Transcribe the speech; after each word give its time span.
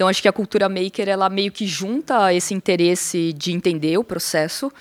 Então 0.00 0.08
acho 0.08 0.22
que 0.22 0.28
a 0.28 0.32
cultura 0.32 0.66
maker 0.66 1.10
ela 1.10 1.28
meio 1.28 1.52
que 1.52 1.66
junta 1.66 2.32
esse 2.32 2.54
interesse 2.54 3.34
de 3.34 3.52
entender 3.52 3.98
o 3.98 4.02
processo 4.02 4.72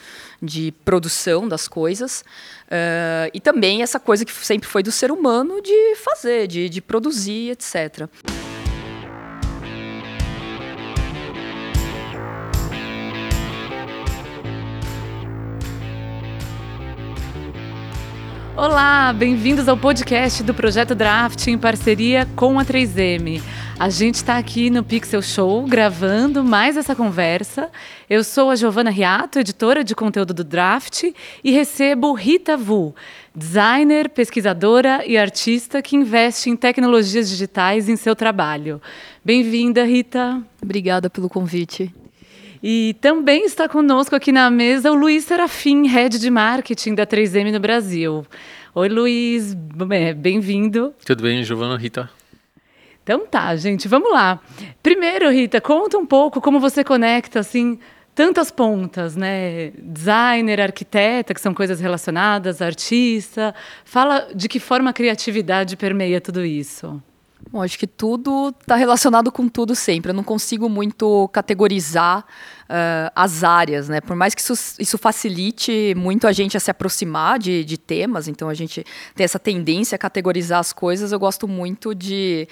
de 0.42 0.74
produção 0.86 1.46
das 1.46 1.68
coisas 1.68 2.24
uh, 2.68 3.30
e 3.34 3.42
também 3.42 3.82
essa 3.82 4.00
coisa 4.00 4.24
que 4.24 4.32
sempre 4.32 4.70
foi 4.70 4.82
do 4.82 4.94
ser 4.94 5.12
humano 5.12 5.62
de 5.62 5.96
fazer, 5.96 6.48
de, 6.48 6.70
de 6.70 6.82
produzir, 6.82 7.50
etc. 7.50 8.08
Olá, 18.56 19.12
bem-vindos 19.12 19.68
ao 19.68 19.78
podcast 19.78 20.44
do 20.44 20.54
Projeto 20.54 20.96
Draft 20.96 21.48
em 21.48 21.58
parceria 21.58 22.26
com 22.38 22.58
a 22.58 22.64
3M. 22.64 23.42
A 23.80 23.88
gente 23.88 24.16
está 24.16 24.38
aqui 24.38 24.70
no 24.70 24.84
Pixel 24.84 25.22
Show 25.22 25.66
gravando 25.66 26.44
mais 26.44 26.76
essa 26.76 26.94
conversa. 26.94 27.72
Eu 28.10 28.26
sou 28.26 28.50
a 28.50 28.56
Giovana 28.58 28.90
Riato, 28.90 29.40
editora 29.40 29.86
de 29.86 29.96
conteúdo 29.96 30.34
do 30.34 30.44
Draft, 30.44 31.06
e 31.42 31.52
recebo 31.52 32.12
Rita 32.12 32.58
Vu, 32.58 32.94
designer, 33.34 34.10
pesquisadora 34.10 35.06
e 35.08 35.18
artista 35.18 35.82
que 35.82 35.96
investe 35.96 36.50
em 36.50 36.58
tecnologias 36.58 37.30
digitais 37.30 37.88
em 37.88 37.96
seu 37.96 38.18
trabalho. 38.18 38.82
Bem-vinda, 39.24 39.86
Rita. 39.86 40.44
Obrigada 40.62 41.10
pelo 41.10 41.30
convite. 41.30 41.90
E 42.62 42.98
também 43.00 43.46
está 43.46 43.70
conosco 43.70 44.14
aqui 44.14 44.34
na 44.34 44.50
mesa 44.50 44.92
o 44.92 44.96
Luiz 44.96 45.24
Serafim, 45.24 45.88
head 45.88 46.20
de 46.20 46.30
marketing 46.30 46.96
da 46.96 47.08
3M 47.08 47.54
no 47.54 47.62
Brasil. 47.62 48.26
Oi, 48.76 48.90
Luiz, 48.90 49.56
é, 49.92 50.14
bem-vindo. 50.14 50.94
Tudo 51.06 51.24
bem, 51.24 51.46
Giovana, 51.46 51.78
Rita? 51.78 52.19
Então 53.10 53.26
tá, 53.26 53.56
gente, 53.56 53.88
vamos 53.88 54.12
lá. 54.12 54.40
Primeiro, 54.84 55.32
Rita, 55.32 55.60
conta 55.60 55.98
um 55.98 56.06
pouco 56.06 56.40
como 56.40 56.60
você 56.60 56.84
conecta 56.84 57.40
assim 57.40 57.80
tantas 58.14 58.52
pontas, 58.52 59.16
né? 59.16 59.72
Designer, 59.80 60.62
arquiteta, 60.62 61.34
que 61.34 61.42
são 61.42 61.52
coisas 61.52 61.80
relacionadas, 61.80 62.62
artista. 62.62 63.56
Fala 63.84 64.28
de 64.36 64.48
que 64.48 64.60
forma 64.60 64.92
a 64.92 64.94
criatividade 64.94 65.76
permeia 65.76 66.22
tudo 66.22 66.46
isso. 66.46 67.02
Bom, 67.52 67.64
acho 67.64 67.80
que 67.80 67.88
tudo 67.88 68.54
está 68.60 68.76
relacionado 68.76 69.32
com 69.32 69.48
tudo 69.48 69.74
sempre. 69.74 70.12
Eu 70.12 70.16
não 70.16 70.24
consigo 70.24 70.70
muito 70.70 71.28
categorizar 71.30 72.20
uh, 72.20 73.12
as 73.16 73.44
áreas, 73.44 73.90
né? 73.90 74.02
Por 74.02 74.16
mais 74.16 74.36
que 74.36 74.42
isso, 74.42 74.54
isso, 74.78 74.98
facilite 75.00 75.96
muito 75.96 76.28
a 76.28 76.32
gente 76.32 76.56
a 76.56 76.60
se 76.60 76.70
aproximar 76.70 77.40
de, 77.40 77.64
de, 77.66 77.78
temas, 77.78 78.28
então 78.28 78.50
a 78.50 78.54
gente 78.54 78.86
tem 79.16 79.24
essa 79.24 79.40
tendência 79.40 79.96
a 79.96 80.00
categorizar 80.00 80.60
as 80.60 80.72
coisas, 80.72 81.12
eu 81.12 81.20
gosto 81.20 81.48
muito 81.48 81.96
de 81.96 82.48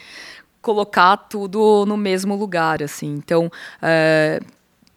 colocar 0.68 1.16
tudo 1.16 1.86
no 1.86 1.96
mesmo 1.96 2.36
lugar, 2.36 2.84
assim. 2.84 3.08
Então, 3.08 3.46
uh, 3.46 4.46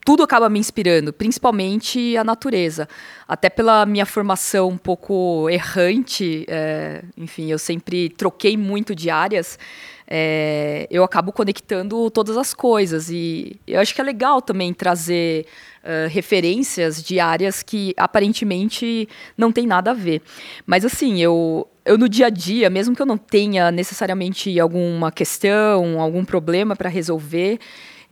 tudo 0.04 0.24
acaba 0.24 0.48
me 0.48 0.58
inspirando, 0.58 1.12
principalmente 1.12 2.16
a 2.16 2.24
natureza. 2.24 2.88
Até 3.28 3.48
pela 3.48 3.86
minha 3.86 4.04
formação 4.04 4.70
um 4.70 4.76
pouco 4.76 5.48
errante, 5.48 6.44
é, 6.48 7.04
enfim, 7.16 7.52
eu 7.52 7.58
sempre 7.58 8.08
troquei 8.08 8.56
muito 8.56 8.96
de 8.96 9.10
áreas, 9.10 9.56
é, 10.08 10.88
eu 10.90 11.04
acabo 11.04 11.30
conectando 11.30 12.10
todas 12.10 12.36
as 12.36 12.52
coisas. 12.52 13.10
E 13.10 13.60
eu 13.64 13.78
acho 13.78 13.94
que 13.94 14.00
é 14.00 14.04
legal 14.04 14.42
também 14.42 14.74
trazer 14.74 15.46
uh, 15.84 16.08
referências 16.08 17.02
de 17.02 17.18
áreas 17.20 17.62
que 17.62 17.94
aparentemente 17.96 19.08
não 19.36 19.52
tem 19.52 19.66
nada 19.66 19.90
a 19.90 19.94
ver. 19.94 20.22
Mas 20.66 20.84
assim, 20.84 21.20
eu, 21.20 21.66
eu 21.84 21.98
no 21.98 22.08
dia 22.08 22.26
a 22.26 22.30
dia, 22.30 22.70
mesmo 22.70 22.94
que 22.94 23.02
eu 23.02 23.06
não 23.06 23.18
tenha 23.18 23.70
necessariamente 23.70 24.58
alguma 24.58 25.10
questão, 25.10 26.00
algum 26.00 26.24
problema 26.24 26.76
para 26.76 26.88
resolver, 26.88 27.58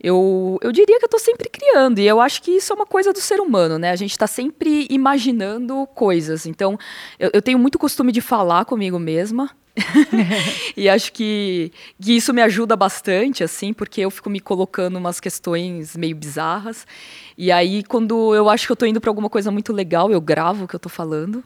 eu, 0.01 0.57
eu 0.61 0.71
diria 0.71 0.97
que 0.97 1.03
eu 1.03 1.07
estou 1.07 1.19
sempre 1.19 1.49
criando, 1.49 1.99
e 1.99 2.07
eu 2.07 2.21
acho 2.21 2.41
que 2.41 2.51
isso 2.51 2.71
é 2.71 2.75
uma 2.75 2.85
coisa 2.85 3.11
do 3.11 3.19
ser 3.19 3.41
humano, 3.41 3.77
né? 3.77 3.91
A 3.91 3.95
gente 3.97 4.11
está 4.11 4.27
sempre 4.27 4.87
imaginando 4.89 5.85
coisas. 5.93 6.45
Então, 6.45 6.77
eu, 7.19 7.29
eu 7.33 7.41
tenho 7.41 7.59
muito 7.59 7.77
costume 7.77 8.11
de 8.13 8.21
falar 8.21 8.63
comigo 8.63 8.97
mesma, 8.97 9.49
e 10.75 10.89
acho 10.89 11.11
que, 11.13 11.71
que 12.01 12.13
isso 12.13 12.33
me 12.33 12.41
ajuda 12.41 12.75
bastante, 12.75 13.43
assim, 13.43 13.73
porque 13.73 14.01
eu 14.01 14.11
fico 14.11 14.29
me 14.29 14.39
colocando 14.39 14.97
umas 14.97 15.19
questões 15.19 15.95
meio 15.95 16.15
bizarras. 16.15 16.85
E 17.41 17.53
aí, 17.53 17.83
quando 17.83 18.35
eu 18.35 18.49
acho 18.49 18.65
que 18.65 18.71
eu 18.71 18.73
estou 18.73 18.85
indo 18.85 18.99
para 18.99 19.09
alguma 19.09 19.29
coisa 19.29 19.49
muito 19.49 19.71
legal, 19.71 20.11
eu 20.11 20.19
gravo 20.19 20.65
o 20.65 20.67
que 20.67 20.75
eu 20.75 20.77
estou 20.77 20.89
falando. 20.89 21.41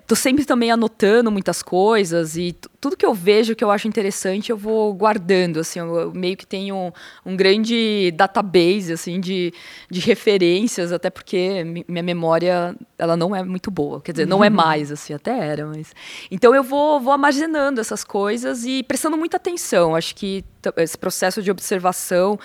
Estou 0.00 0.16
é, 0.16 0.16
sempre 0.16 0.46
também 0.46 0.70
anotando 0.70 1.30
muitas 1.30 1.62
coisas 1.62 2.38
e 2.38 2.56
tudo 2.80 2.96
que 2.96 3.04
eu 3.04 3.12
vejo 3.12 3.54
que 3.54 3.62
eu 3.62 3.70
acho 3.70 3.86
interessante, 3.86 4.48
eu 4.48 4.56
vou 4.56 4.94
guardando. 4.94 5.60
Assim, 5.60 5.78
eu 5.78 6.10
meio 6.14 6.38
que 6.38 6.46
tenho 6.46 6.74
um, 6.74 6.92
um 7.26 7.36
grande 7.36 8.10
database 8.16 8.90
assim 8.92 9.20
de, 9.20 9.52
de 9.90 10.00
referências, 10.00 10.90
até 10.90 11.10
porque 11.10 11.64
minha 11.86 12.02
memória 12.02 12.74
ela 12.98 13.14
não 13.16 13.36
é 13.36 13.42
muito 13.42 13.70
boa. 13.70 14.00
Quer 14.00 14.12
dizer, 14.12 14.26
não 14.26 14.42
é 14.42 14.48
uhum. 14.48 14.54
mais, 14.54 14.90
assim, 14.90 15.12
até 15.12 15.38
era, 15.38 15.66
mas. 15.66 15.92
Então 16.30 16.54
eu 16.54 16.62
vou, 16.62 16.98
vou 16.98 17.12
armazenando 17.18 17.80
essas 17.80 18.04
coisas 18.04 18.64
e 18.64 18.82
prestando 18.84 19.16
muita 19.16 19.36
atenção. 19.36 19.96
Acho 19.96 20.14
que 20.14 20.44
esse 20.76 20.96
processo 20.96 21.42
de 21.42 21.50
observação 21.50 22.38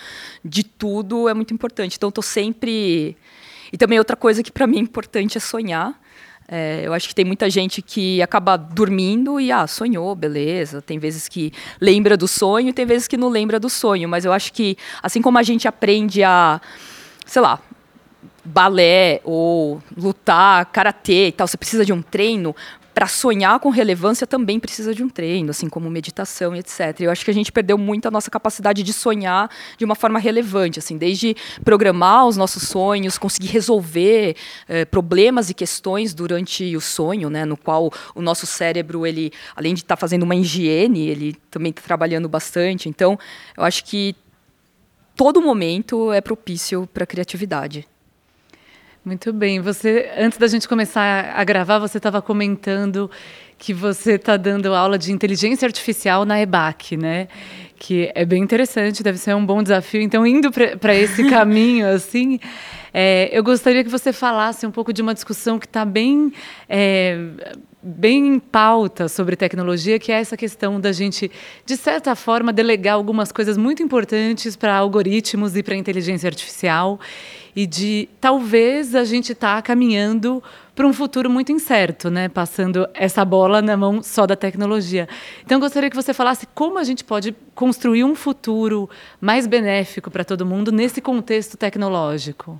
de 0.43 0.63
tudo 0.63 1.29
é 1.29 1.33
muito 1.33 1.53
importante. 1.53 1.95
Então, 1.95 2.09
estou 2.09 2.23
sempre. 2.23 3.15
E 3.71 3.77
também 3.77 3.99
outra 3.99 4.17
coisa 4.17 4.41
que 4.41 4.51
para 4.51 4.65
mim 4.65 4.77
é 4.77 4.81
importante 4.81 5.37
é 5.37 5.41
sonhar. 5.41 6.01
É, 6.47 6.81
eu 6.83 6.93
acho 6.93 7.07
que 7.07 7.15
tem 7.15 7.23
muita 7.23 7.49
gente 7.49 7.81
que 7.81 8.21
acaba 8.21 8.57
dormindo 8.57 9.39
e, 9.39 9.51
ah, 9.51 9.65
sonhou, 9.65 10.13
beleza. 10.15 10.81
Tem 10.81 10.99
vezes 10.99 11.29
que 11.29 11.53
lembra 11.79 12.17
do 12.17 12.27
sonho, 12.27 12.73
tem 12.73 12.85
vezes 12.85 13.07
que 13.07 13.15
não 13.15 13.29
lembra 13.29 13.59
do 13.59 13.69
sonho. 13.69 14.09
Mas 14.09 14.25
eu 14.25 14.33
acho 14.33 14.51
que, 14.51 14.75
assim 15.01 15.21
como 15.21 15.37
a 15.37 15.43
gente 15.43 15.67
aprende 15.67 16.23
a, 16.23 16.59
sei 17.25 17.41
lá, 17.41 17.59
balé 18.43 19.21
ou 19.23 19.81
lutar, 19.95 20.65
karatê 20.65 21.27
e 21.27 21.31
tal, 21.31 21.47
você 21.47 21.57
precisa 21.57 21.85
de 21.85 21.93
um 21.93 22.01
treino 22.01 22.55
para 22.93 23.07
sonhar 23.07 23.59
com 23.59 23.69
relevância 23.69 24.27
também 24.27 24.59
precisa 24.59 24.93
de 24.93 25.03
um 25.03 25.09
treino, 25.09 25.49
assim 25.49 25.67
como 25.67 25.89
meditação 25.89 26.55
e 26.55 26.59
etc. 26.59 27.01
Eu 27.01 27.11
acho 27.11 27.25
que 27.25 27.31
a 27.31 27.33
gente 27.33 27.51
perdeu 27.51 27.77
muito 27.77 28.07
a 28.07 28.11
nossa 28.11 28.29
capacidade 28.29 28.83
de 28.83 28.93
sonhar 28.93 29.49
de 29.77 29.83
uma 29.83 29.95
forma 29.95 30.19
relevante, 30.19 30.79
assim, 30.79 30.97
desde 30.97 31.35
programar 31.63 32.27
os 32.27 32.37
nossos 32.37 32.63
sonhos, 32.63 33.17
conseguir 33.17 33.47
resolver 33.47 34.35
eh, 34.67 34.85
problemas 34.85 35.49
e 35.49 35.53
questões 35.53 36.13
durante 36.13 36.75
o 36.75 36.81
sonho, 36.81 37.29
né, 37.29 37.45
no 37.45 37.57
qual 37.57 37.91
o 38.13 38.21
nosso 38.21 38.45
cérebro, 38.45 39.07
ele, 39.07 39.31
além 39.55 39.73
de 39.73 39.81
estar 39.81 39.95
tá 39.95 39.99
fazendo 39.99 40.23
uma 40.23 40.35
higiene, 40.35 41.07
ele 41.07 41.35
também 41.49 41.71
está 41.71 41.81
trabalhando 41.81 42.29
bastante. 42.29 42.87
Então, 42.87 43.17
eu 43.57 43.63
acho 43.63 43.83
que 43.85 44.15
todo 45.15 45.41
momento 45.41 46.11
é 46.11 46.21
propício 46.21 46.87
para 46.93 47.05
criatividade. 47.05 47.87
Muito 49.05 49.33
bem. 49.33 49.59
Você, 49.59 50.09
antes 50.17 50.37
da 50.37 50.47
gente 50.47 50.65
começar 50.67 51.33
a 51.35 51.43
gravar, 51.43 51.77
você 51.77 51.97
estava 51.97 52.21
comentando 52.21 53.11
que 53.63 53.73
você 53.73 54.15
está 54.15 54.35
dando 54.35 54.75
aula 54.75 54.97
de 54.97 55.13
inteligência 55.13 55.65
artificial 55.65 56.25
na 56.25 56.41
EBAC, 56.41 56.97
né? 56.97 57.29
Que 57.79 58.11
é 58.13 58.25
bem 58.25 58.43
interessante, 58.43 59.01
deve 59.01 59.17
ser 59.17 59.33
um 59.33 59.45
bom 59.45 59.63
desafio. 59.63 60.01
Então, 60.01 60.27
indo 60.27 60.51
para 60.51 60.93
esse 60.93 61.23
caminho, 61.31 61.87
assim, 61.87 62.41
é, 62.93 63.29
eu 63.31 63.41
gostaria 63.41 63.81
que 63.81 63.89
você 63.89 64.11
falasse 64.11 64.67
um 64.67 64.71
pouco 64.71 64.91
de 64.91 65.01
uma 65.01 65.13
discussão 65.13 65.57
que 65.57 65.65
está 65.65 65.85
bem, 65.85 66.33
é, 66.67 67.17
bem 67.81 68.35
em 68.35 68.37
pauta 68.37 69.07
sobre 69.07 69.37
tecnologia, 69.37 69.97
que 69.97 70.11
é 70.11 70.15
essa 70.15 70.35
questão 70.35 70.77
da 70.77 70.91
gente, 70.91 71.31
de 71.65 71.77
certa 71.77 72.15
forma, 72.15 72.51
delegar 72.51 72.95
algumas 72.95 73.31
coisas 73.31 73.55
muito 73.55 73.81
importantes 73.81 74.57
para 74.57 74.75
algoritmos 74.75 75.55
e 75.55 75.63
para 75.63 75.73
inteligência 75.73 76.27
artificial 76.27 76.99
e 77.55 77.65
de 77.65 78.09
talvez 78.19 78.93
a 78.93 79.05
gente 79.05 79.31
estar 79.31 79.55
tá 79.55 79.61
caminhando 79.61 80.43
para 80.75 80.87
um 80.87 80.93
futuro 80.93 81.29
muito 81.29 81.51
incerto, 81.51 82.09
né? 82.09 82.27
Passando 82.27 82.87
essa 82.93 83.23
bola 83.23 83.61
na 83.61 83.77
mão 83.77 84.01
só 84.01 84.25
da 84.25 84.35
tecnologia. 84.35 85.07
Então, 85.45 85.59
gostaria 85.59 85.89
que 85.89 85.95
você 85.95 86.13
falasse 86.13 86.47
como 86.53 86.79
a 86.79 86.83
gente 86.83 87.03
pode 87.03 87.35
construir 87.53 88.03
um 88.03 88.15
futuro 88.15 88.89
mais 89.21 89.45
benéfico 89.45 90.09
para 90.09 90.23
todo 90.23 90.45
mundo 90.45 90.71
nesse 90.71 91.01
contexto 91.01 91.57
tecnológico. 91.57 92.59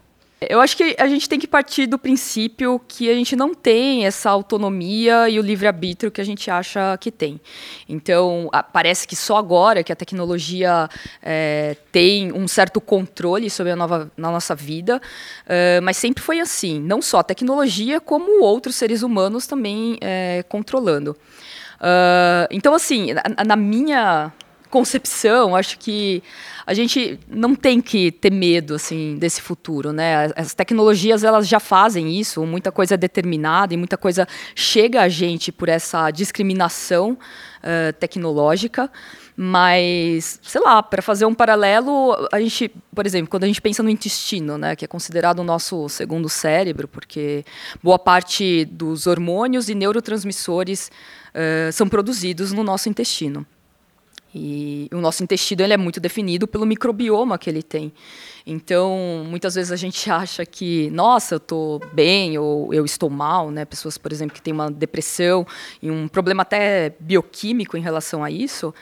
Eu 0.50 0.60
acho 0.62 0.78
que 0.78 0.96
a 1.00 1.08
gente 1.08 1.28
tem 1.28 1.40
que 1.40 1.48
partir 1.48 1.86
do 1.88 1.98
princípio 1.98 2.80
que 2.88 3.10
a 3.10 3.14
gente 3.14 3.36
não 3.36 3.54
tem 3.54 4.06
essa 4.06 4.30
autonomia 4.30 5.30
e 5.30 5.40
o 5.40 5.42
livre-arbítrio 5.42 6.12
que 6.12 6.22
a 6.22 6.24
gente 6.24 6.50
acha 6.50 6.98
que 6.98 7.12
tem. 7.12 7.40
Então, 7.88 8.50
parece 8.72 9.08
que 9.08 9.16
só 9.16 9.38
agora 9.38 9.84
que 9.84 9.92
a 9.92 9.96
tecnologia 9.96 10.90
é, 11.22 11.76
tem 11.92 12.32
um 12.32 12.48
certo 12.48 12.80
controle 12.82 13.50
sobre 13.50 13.74
a 13.74 13.76
nova, 13.76 14.12
na 14.18 14.32
nossa 14.32 14.56
vida, 14.56 14.98
uh, 14.98 15.82
mas 15.82 15.98
sempre 15.98 16.24
foi 16.24 16.40
assim. 16.40 16.80
Não 16.80 17.02
só 17.02 17.20
a 17.20 17.24
tecnologia, 17.24 18.00
como 18.00 18.44
outros 18.44 18.76
seres 18.76 19.04
humanos 19.04 19.48
também 19.48 19.98
é, 20.02 20.44
controlando. 20.50 21.18
Uh, 21.80 22.48
então, 22.50 22.74
assim, 22.74 23.14
na, 23.14 23.44
na 23.44 23.56
minha 23.56 24.32
concepção, 24.74 25.56
acho 25.56 25.78
que 25.78 26.24
a 26.66 26.74
gente 26.74 27.20
não 27.30 27.54
tem 27.54 27.80
que 27.80 28.12
ter 28.12 28.32
medo 28.32 28.74
assim 28.74 29.18
desse 29.20 29.40
futuro, 29.40 29.94
né? 29.94 30.32
As 30.36 30.56
tecnologias 30.56 31.24
elas 31.24 31.48
já 31.48 31.60
fazem 31.60 32.20
isso, 32.20 32.44
muita 32.44 32.72
coisa 32.72 32.96
é 32.96 32.98
determinada 32.98 33.76
e 33.76 33.78
muita 33.78 33.98
coisa 33.98 34.28
chega 34.56 35.02
a 35.02 35.08
gente 35.08 35.52
por 35.52 35.70
essa 35.70 36.10
discriminação 36.10 37.12
uh, 37.12 37.94
tecnológica. 38.00 38.90
Mas, 39.36 40.40
sei 40.42 40.62
lá, 40.62 40.82
para 40.82 41.04
fazer 41.04 41.26
um 41.26 41.34
paralelo, 41.36 42.16
a 42.32 42.40
gente, 42.40 42.72
por 42.96 43.06
exemplo, 43.06 43.30
quando 43.30 43.44
a 43.44 43.48
gente 43.48 43.62
pensa 43.62 43.84
no 43.84 43.90
intestino, 43.90 44.58
né, 44.58 44.76
que 44.76 44.86
é 44.86 44.88
considerado 44.88 45.40
o 45.40 45.44
nosso 45.44 45.88
segundo 45.90 46.30
cérebro, 46.30 46.88
porque 46.88 47.46
boa 47.82 48.00
parte 48.00 48.66
dos 48.66 49.06
hormônios 49.06 49.70
e 49.70 49.76
neurotransmissores 49.76 50.90
uh, 51.34 51.72
são 51.72 51.88
produzidos 51.88 52.52
no 52.52 52.64
nosso 52.64 52.90
intestino. 52.90 53.46
E 54.34 54.88
o 54.92 54.98
nosso 54.98 55.24
intestino 55.24 55.62
ele 55.62 55.74
é 55.74 55.78
muito 55.78 56.00
definido 56.00 56.48
pelo 56.48 56.66
microbioma 56.66 57.38
que 57.38 57.50
ele 57.50 57.62
tem. 57.62 57.94
Então, 58.46 59.24
muitas 59.28 59.56
vezes 59.56 59.72
a 59.72 59.76
gente 59.76 60.10
acha 60.10 60.46
que, 60.46 60.90
nossa, 60.90 61.36
eu 61.36 61.38
estou 61.38 61.80
bem 61.94 62.38
ou 62.38 62.74
eu 62.74 62.84
estou 62.84 63.10
mal, 63.10 63.52
né? 63.52 63.64
Pessoas, 63.64 63.98
por 63.98 64.12
exemplo, 64.12 64.34
que 64.34 64.42
têm 64.42 64.54
uma 64.54 64.72
depressão 64.72 65.46
e 65.82 65.90
um 65.90 66.08
problema 66.08 66.42
até 66.42 66.96
bioquímico 67.00 67.78
em 67.78 67.82
relação 67.82 68.24
a 68.24 68.32
isso, 68.32 68.74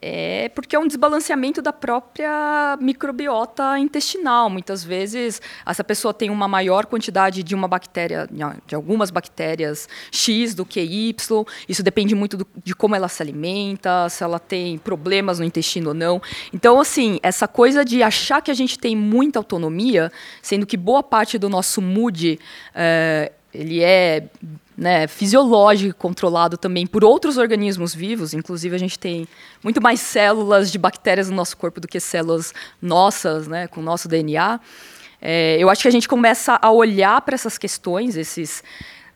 é 0.00 0.48
porque 0.48 0.74
é 0.74 0.78
um 0.78 0.86
desbalanceamento 0.86 1.60
da 1.60 1.72
própria 1.72 2.76
microbiota 2.80 3.78
intestinal. 3.78 4.48
Muitas 4.48 4.82
vezes, 4.82 5.40
essa 5.66 5.84
pessoa 5.84 6.14
tem 6.14 6.30
uma 6.30 6.48
maior 6.48 6.86
quantidade 6.86 7.42
de 7.42 7.54
uma 7.54 7.68
bactéria, 7.68 8.28
de 8.66 8.74
algumas 8.74 9.10
bactérias 9.10 9.88
X 10.10 10.54
do 10.54 10.64
que 10.64 10.80
Y. 10.80 11.44
Isso 11.68 11.82
depende 11.82 12.14
muito 12.14 12.36
do, 12.36 12.46
de 12.64 12.74
como 12.74 12.94
ela 12.94 13.08
se 13.08 13.22
alimenta, 13.22 14.08
se 14.08 14.24
ela 14.24 14.38
tem 14.38 14.78
problemas 14.78 15.38
no 15.38 15.44
intestino 15.44 15.88
ou 15.88 15.94
não. 15.94 16.22
Então, 16.52 16.80
assim, 16.80 17.18
essa 17.22 17.46
coisa 17.46 17.84
de 17.84 18.02
achar 18.02 18.40
que 18.40 18.50
a 18.50 18.54
gente 18.54 18.78
tem 18.78 18.96
muita 18.96 19.38
autonomia, 19.38 20.10
sendo 20.40 20.66
que 20.66 20.76
boa 20.76 21.02
parte 21.02 21.38
do 21.38 21.48
nosso 21.48 21.82
mood 21.82 22.38
é, 22.74 23.32
ele 23.52 23.82
é 23.82 24.24
né, 24.76 25.06
fisiológico 25.06 25.94
controlado 25.98 26.56
também 26.56 26.86
por 26.86 27.04
outros 27.04 27.36
organismos 27.36 27.94
vivos. 27.94 28.32
Inclusive, 28.34 28.74
a 28.74 28.78
gente 28.78 28.98
tem 28.98 29.28
muito 29.62 29.80
mais 29.80 30.00
células 30.00 30.70
de 30.70 30.78
bactérias 30.78 31.28
no 31.28 31.36
nosso 31.36 31.56
corpo 31.56 31.80
do 31.80 31.88
que 31.88 32.00
células 32.00 32.54
nossas, 32.80 33.46
né, 33.46 33.66
com 33.66 33.80
o 33.80 33.82
nosso 33.82 34.08
DNA. 34.08 34.60
É, 35.20 35.56
eu 35.58 35.68
acho 35.70 35.82
que 35.82 35.88
a 35.88 35.92
gente 35.92 36.08
começa 36.08 36.58
a 36.60 36.70
olhar 36.70 37.20
para 37.20 37.34
essas 37.34 37.56
questões, 37.56 38.16
esses, 38.16 38.64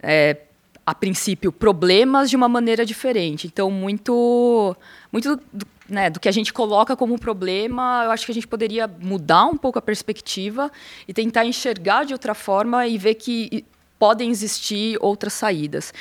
é, 0.03 0.37
a 0.85 0.94
princípio, 0.94 1.50
problemas 1.50 2.31
de 2.31 2.37
uma 2.37 2.49
maneira 2.49 2.85
diferente. 2.85 3.47
Então, 3.47 3.70
muito, 3.70 4.76
muito 5.11 5.37
do, 5.53 5.67
né, 5.88 6.11
do 6.11 6.20
que 6.20 6.29
a 6.29 6.32
gente 6.32 6.53
coloca 6.53 6.94
como 6.94 7.19
problema, 7.19 8.03
eu 8.05 8.11
acho 8.12 8.25
que 8.25 8.31
a 8.31 8.35
gente 8.35 8.47
poderia 8.47 8.87
mudar 8.87 9.47
um 9.47 9.56
pouco 9.56 9.79
a 9.79 9.82
perspectiva 9.82 10.70
e 11.08 11.12
tentar 11.12 11.44
enxergar 11.44 12.05
de 12.05 12.12
outra 12.12 12.35
forma 12.35 12.87
e 12.87 12.97
ver 12.99 13.14
que 13.14 13.64
podem 13.98 14.31
existir 14.31 14.98
outras 15.00 15.32
saídas. 15.32 15.93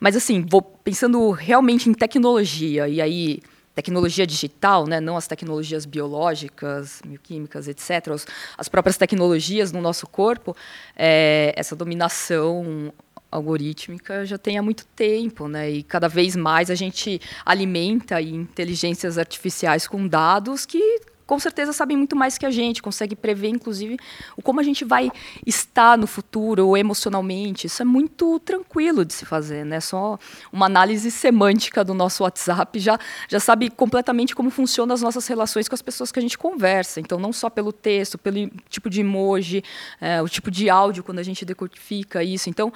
Mas 0.00 0.16
assim, 0.16 0.44
vou 0.48 0.62
pensando 0.62 1.30
realmente 1.30 1.88
em 1.88 1.94
tecnologia 1.94 2.88
e 2.88 3.00
aí 3.00 3.40
tecnologia 3.74 4.26
digital, 4.26 4.86
né, 4.86 5.00
não 5.00 5.16
as 5.16 5.26
tecnologias 5.26 5.86
biológicas, 5.86 7.00
bioquímicas, 7.06 7.68
etc., 7.68 8.08
as, 8.08 8.26
as 8.58 8.68
próprias 8.68 8.98
tecnologias 8.98 9.72
no 9.72 9.80
nosso 9.80 10.06
corpo, 10.06 10.54
é, 10.94 11.54
essa 11.56 11.74
dominação 11.74 12.92
algorítmica 13.30 14.26
já 14.26 14.36
tem 14.36 14.58
há 14.58 14.62
muito 14.62 14.84
tempo, 14.94 15.48
né? 15.48 15.70
E 15.70 15.82
cada 15.82 16.06
vez 16.06 16.36
mais 16.36 16.70
a 16.70 16.74
gente 16.74 17.18
alimenta 17.46 18.20
inteligências 18.20 19.16
artificiais 19.16 19.88
com 19.88 20.06
dados 20.06 20.66
que 20.66 21.00
com 21.26 21.38
certeza 21.38 21.72
sabem 21.72 21.96
muito 21.96 22.16
mais 22.16 22.36
que 22.38 22.46
a 22.46 22.50
gente, 22.50 22.82
consegue 22.82 23.14
prever, 23.14 23.48
inclusive, 23.48 23.96
o 24.36 24.42
como 24.42 24.60
a 24.60 24.62
gente 24.62 24.84
vai 24.84 25.10
estar 25.46 25.96
no 25.96 26.06
futuro 26.06 26.76
emocionalmente. 26.76 27.66
Isso 27.66 27.82
é 27.82 27.84
muito 27.84 28.38
tranquilo 28.40 29.04
de 29.04 29.14
se 29.14 29.24
fazer, 29.24 29.64
né? 29.64 29.80
Só 29.80 30.18
uma 30.52 30.66
análise 30.66 31.10
semântica 31.10 31.84
do 31.84 31.94
nosso 31.94 32.22
WhatsApp 32.22 32.78
já, 32.78 32.98
já 33.28 33.40
sabe 33.40 33.70
completamente 33.70 34.34
como 34.34 34.50
funcionam 34.50 34.94
as 34.94 35.02
nossas 35.02 35.26
relações 35.26 35.68
com 35.68 35.74
as 35.74 35.82
pessoas 35.82 36.12
que 36.12 36.18
a 36.18 36.22
gente 36.22 36.36
conversa. 36.36 37.00
Então, 37.00 37.18
não 37.18 37.32
só 37.32 37.48
pelo 37.48 37.72
texto, 37.72 38.18
pelo 38.18 38.50
tipo 38.68 38.90
de 38.90 39.00
emoji, 39.00 39.62
é, 40.00 40.20
o 40.20 40.28
tipo 40.28 40.50
de 40.50 40.68
áudio 40.68 41.04
quando 41.04 41.18
a 41.18 41.22
gente 41.22 41.44
decodifica 41.44 42.22
isso. 42.22 42.50
Então, 42.50 42.72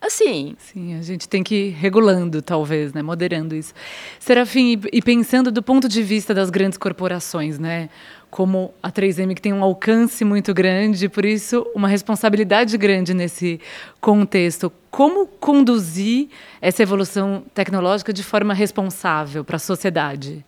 Assim. 0.00 0.54
Sim, 0.58 0.98
a 0.98 1.02
gente 1.02 1.28
tem 1.28 1.42
que 1.42 1.54
ir 1.54 1.70
regulando, 1.70 2.42
talvez, 2.42 2.92
né? 2.92 3.02
Moderando 3.02 3.54
isso. 3.54 3.72
Serafim, 4.18 4.80
e, 4.92 5.00
pensando 5.00 5.50
do 5.50 5.62
ponto 5.62 5.88
de 5.88 6.02
vista 6.02 6.34
das 6.34 6.50
grandes 6.50 6.76
corporações, 6.78 7.58
né? 7.58 7.88
Como 8.30 8.74
a 8.82 8.90
3M, 8.90 9.34
que 9.34 9.40
tem 9.40 9.52
um 9.52 9.62
alcance 9.62 10.24
muito 10.24 10.52
grande, 10.52 11.08
por 11.08 11.24
isso, 11.24 11.66
uma 11.74 11.88
responsabilidade 11.88 12.76
grande 12.76 13.14
nesse 13.14 13.60
contexto. 14.00 14.72
Como 14.90 15.26
conduzir 15.26 16.28
essa 16.60 16.82
evolução 16.82 17.44
tecnológica 17.54 18.12
de 18.12 18.22
forma 18.22 18.52
responsável 18.52 19.44
para 19.44 19.56
a 19.56 19.60
sociedade? 19.60 20.44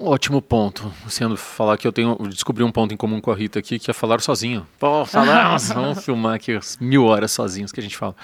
Ótimo 0.00 0.40
ponto. 0.40 0.92
Sendo 1.08 1.36
falar 1.36 1.76
que 1.76 1.86
eu 1.86 1.92
tenho 1.92 2.16
descobri 2.28 2.62
um 2.64 2.70
ponto 2.70 2.92
em 2.92 2.96
comum 2.96 3.20
com 3.20 3.30
a 3.30 3.34
Rita 3.34 3.58
aqui, 3.58 3.78
que 3.78 3.90
é 3.90 3.94
falar 3.94 4.20
sozinho. 4.20 4.66
Pô, 4.78 5.04
falar, 5.04 5.56
vamos 5.74 6.04
filmar 6.04 6.34
aqui 6.34 6.58
mil 6.80 7.04
horas 7.04 7.32
sozinhos 7.32 7.72
que 7.72 7.80
a 7.80 7.82
gente 7.82 7.96
fala. 7.96 8.14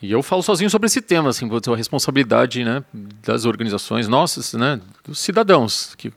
E 0.00 0.12
eu 0.12 0.22
falo 0.22 0.42
sozinho 0.42 0.70
sobre 0.70 0.86
esse 0.86 1.02
tema, 1.02 1.30
assim, 1.30 1.48
a 1.50 1.76
responsabilidade 1.76 2.62
né, 2.62 2.84
das 2.92 3.44
organizações 3.44 4.06
nossas, 4.06 4.54
né, 4.54 4.80
dos 5.04 5.18
cidadãos. 5.18 5.94
Que, 5.96 6.12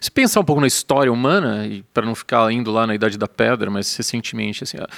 se 0.00 0.10
pensar 0.10 0.40
um 0.40 0.44
pouco 0.44 0.60
na 0.60 0.66
história 0.66 1.12
humana, 1.12 1.64
e 1.64 1.84
para 1.94 2.04
não 2.04 2.14
ficar 2.14 2.52
indo 2.52 2.72
lá 2.72 2.86
na 2.88 2.94
Idade 2.94 3.16
da 3.16 3.28
Pedra, 3.28 3.70
mas 3.70 3.94
recentemente, 3.96 4.64
assim, 4.64 4.78
a, 4.78 4.88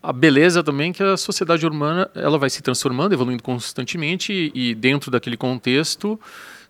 a 0.00 0.12
beleza 0.12 0.62
também 0.62 0.90
é 0.90 0.94
que 0.94 1.02
a 1.02 1.16
sociedade 1.16 1.66
humana 1.66 2.08
ela 2.14 2.38
vai 2.38 2.48
se 2.48 2.62
transformando, 2.62 3.12
evoluindo 3.12 3.42
constantemente, 3.42 4.32
e, 4.32 4.70
e 4.70 4.74
dentro 4.74 5.10
daquele 5.10 5.36
contexto 5.36 6.20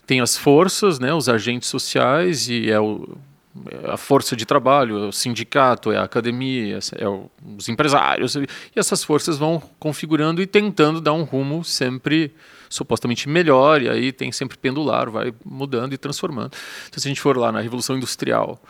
tem 0.07 0.21
as 0.21 0.37
forças, 0.37 0.99
né, 0.99 1.13
os 1.13 1.29
agentes 1.29 1.69
sociais 1.69 2.49
e 2.49 2.71
é, 2.71 2.79
o, 2.79 3.19
é 3.69 3.91
a 3.91 3.97
força 3.97 4.37
de 4.37 4.47
trabalho, 4.47 5.05
é 5.05 5.09
o 5.09 5.13
sindicato, 5.13 5.91
é 5.91 5.97
a 5.97 6.05
academia, 6.05 6.79
é 6.97 7.09
o, 7.09 7.29
os 7.57 7.69
empresários 7.69 8.37
e 8.37 8.47
essas 8.77 9.03
forças 9.03 9.37
vão 9.37 9.61
configurando 9.79 10.41
e 10.41 10.47
tentando 10.47 11.01
dar 11.01 11.13
um 11.13 11.25
rumo 11.25 11.65
sempre 11.65 12.33
supostamente 12.69 13.29
melhor 13.29 13.83
e 13.83 13.89
aí 13.89 14.13
tem 14.13 14.31
sempre 14.31 14.57
pendular, 14.57 15.11
vai 15.11 15.35
mudando 15.45 15.93
e 15.93 15.99
transformando. 15.99 16.53
Então 16.89 17.01
se 17.01 17.09
a 17.09 17.11
gente 17.11 17.21
for 17.21 17.37
lá 17.37 17.51
na 17.51 17.61
Revolução 17.61 17.97
Industrial 17.97 18.61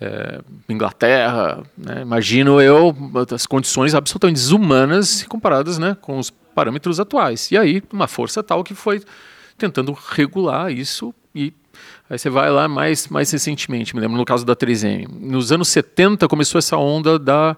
é, 0.00 0.40
Inglaterra, 0.68 1.62
né, 1.76 2.02
imagino 2.02 2.60
eu 2.60 2.96
as 3.32 3.46
condições 3.46 3.94
absolutamente 3.94 4.40
desumanas 4.40 5.22
comparadas 5.24 5.78
né, 5.78 5.96
com 6.00 6.18
os 6.18 6.30
parâmetros 6.30 6.98
atuais. 6.98 7.50
E 7.52 7.56
aí 7.56 7.82
uma 7.92 8.08
força 8.08 8.42
tal 8.42 8.64
que 8.64 8.74
foi 8.74 9.02
tentando 9.60 9.92
regular 9.92 10.72
isso 10.72 11.14
e 11.34 11.52
aí 12.10 12.18
você 12.18 12.28
vai 12.28 12.50
lá 12.50 12.66
mais, 12.66 13.06
mais 13.06 13.30
recentemente, 13.30 13.94
me 13.94 14.00
lembro 14.00 14.16
no 14.16 14.24
caso 14.24 14.44
da 14.44 14.56
3M. 14.56 15.06
Nos 15.08 15.52
anos 15.52 15.68
70 15.68 16.26
começou 16.26 16.58
essa 16.58 16.76
onda 16.76 17.18
da, 17.18 17.56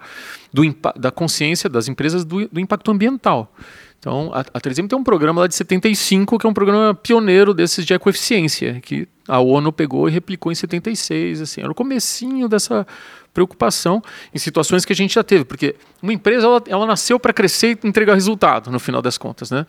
do, 0.52 0.62
da 0.94 1.10
consciência 1.10 1.70
das 1.70 1.88
empresas 1.88 2.24
do, 2.24 2.46
do 2.48 2.60
impacto 2.60 2.90
ambiental. 2.90 3.52
Então, 3.98 4.30
a, 4.34 4.40
a 4.40 4.60
3M 4.60 4.88
tem 4.88 4.98
um 4.98 5.04
programa 5.04 5.40
lá 5.40 5.46
de 5.46 5.54
75, 5.54 6.38
que 6.38 6.46
é 6.46 6.50
um 6.50 6.52
programa 6.52 6.92
pioneiro 6.92 7.54
desses 7.54 7.86
de 7.86 7.94
ecoeficiência, 7.94 8.80
que 8.80 9.08
a 9.26 9.38
ONU 9.38 9.72
pegou 9.72 10.08
e 10.08 10.12
replicou 10.12 10.52
em 10.52 10.54
76, 10.54 11.40
assim, 11.40 11.62
era 11.62 11.70
o 11.70 11.74
comecinho 11.74 12.48
dessa 12.48 12.86
preocupação 13.32 14.02
em 14.34 14.38
situações 14.38 14.84
que 14.84 14.92
a 14.92 14.96
gente 14.96 15.14
já 15.14 15.22
teve, 15.22 15.44
porque 15.44 15.76
uma 16.02 16.12
empresa 16.12 16.46
ela, 16.46 16.62
ela 16.66 16.86
nasceu 16.86 17.18
para 17.18 17.32
crescer 17.32 17.78
e 17.82 17.88
entregar 17.88 18.14
resultado, 18.14 18.70
no 18.70 18.78
final 18.78 19.00
das 19.00 19.16
contas, 19.16 19.50
né? 19.50 19.64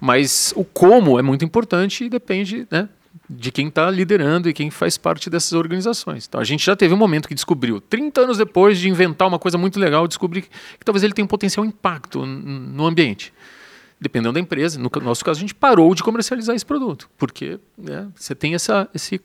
Mas 0.00 0.52
o 0.56 0.64
como 0.64 1.18
é 1.18 1.22
muito 1.22 1.44
importante 1.44 2.04
e 2.04 2.08
depende, 2.10 2.66
né? 2.70 2.88
De 3.28 3.50
quem 3.50 3.68
está 3.68 3.90
liderando 3.90 4.48
e 4.48 4.52
quem 4.52 4.70
faz 4.70 4.96
parte 4.96 5.28
dessas 5.28 5.52
organizações. 5.52 6.26
Então 6.26 6.40
a 6.40 6.44
gente 6.44 6.64
já 6.64 6.76
teve 6.76 6.94
um 6.94 6.96
momento 6.96 7.28
que 7.28 7.34
descobriu, 7.34 7.80
30 7.80 8.20
anos 8.20 8.38
depois 8.38 8.78
de 8.78 8.88
inventar 8.88 9.26
uma 9.26 9.38
coisa 9.38 9.58
muito 9.58 9.78
legal, 9.78 10.06
descobrir 10.06 10.42
que, 10.42 10.48
que 10.48 10.84
talvez 10.84 11.02
ele 11.02 11.12
tenha 11.12 11.24
um 11.24 11.28
potencial 11.28 11.64
impacto 11.64 12.24
no 12.24 12.86
ambiente 12.86 13.32
dependendo 14.00 14.34
da 14.34 14.40
empresa. 14.40 14.78
No 14.78 14.90
nosso 15.02 15.24
caso, 15.24 15.38
a 15.38 15.40
gente 15.40 15.54
parou 15.54 15.94
de 15.94 16.02
comercializar 16.02 16.54
esse 16.54 16.64
produto, 16.64 17.08
porque 17.16 17.58
né, 17.76 18.08
você 18.14 18.34
tem 18.34 18.54
essa, 18.54 18.88
esse 18.94 19.20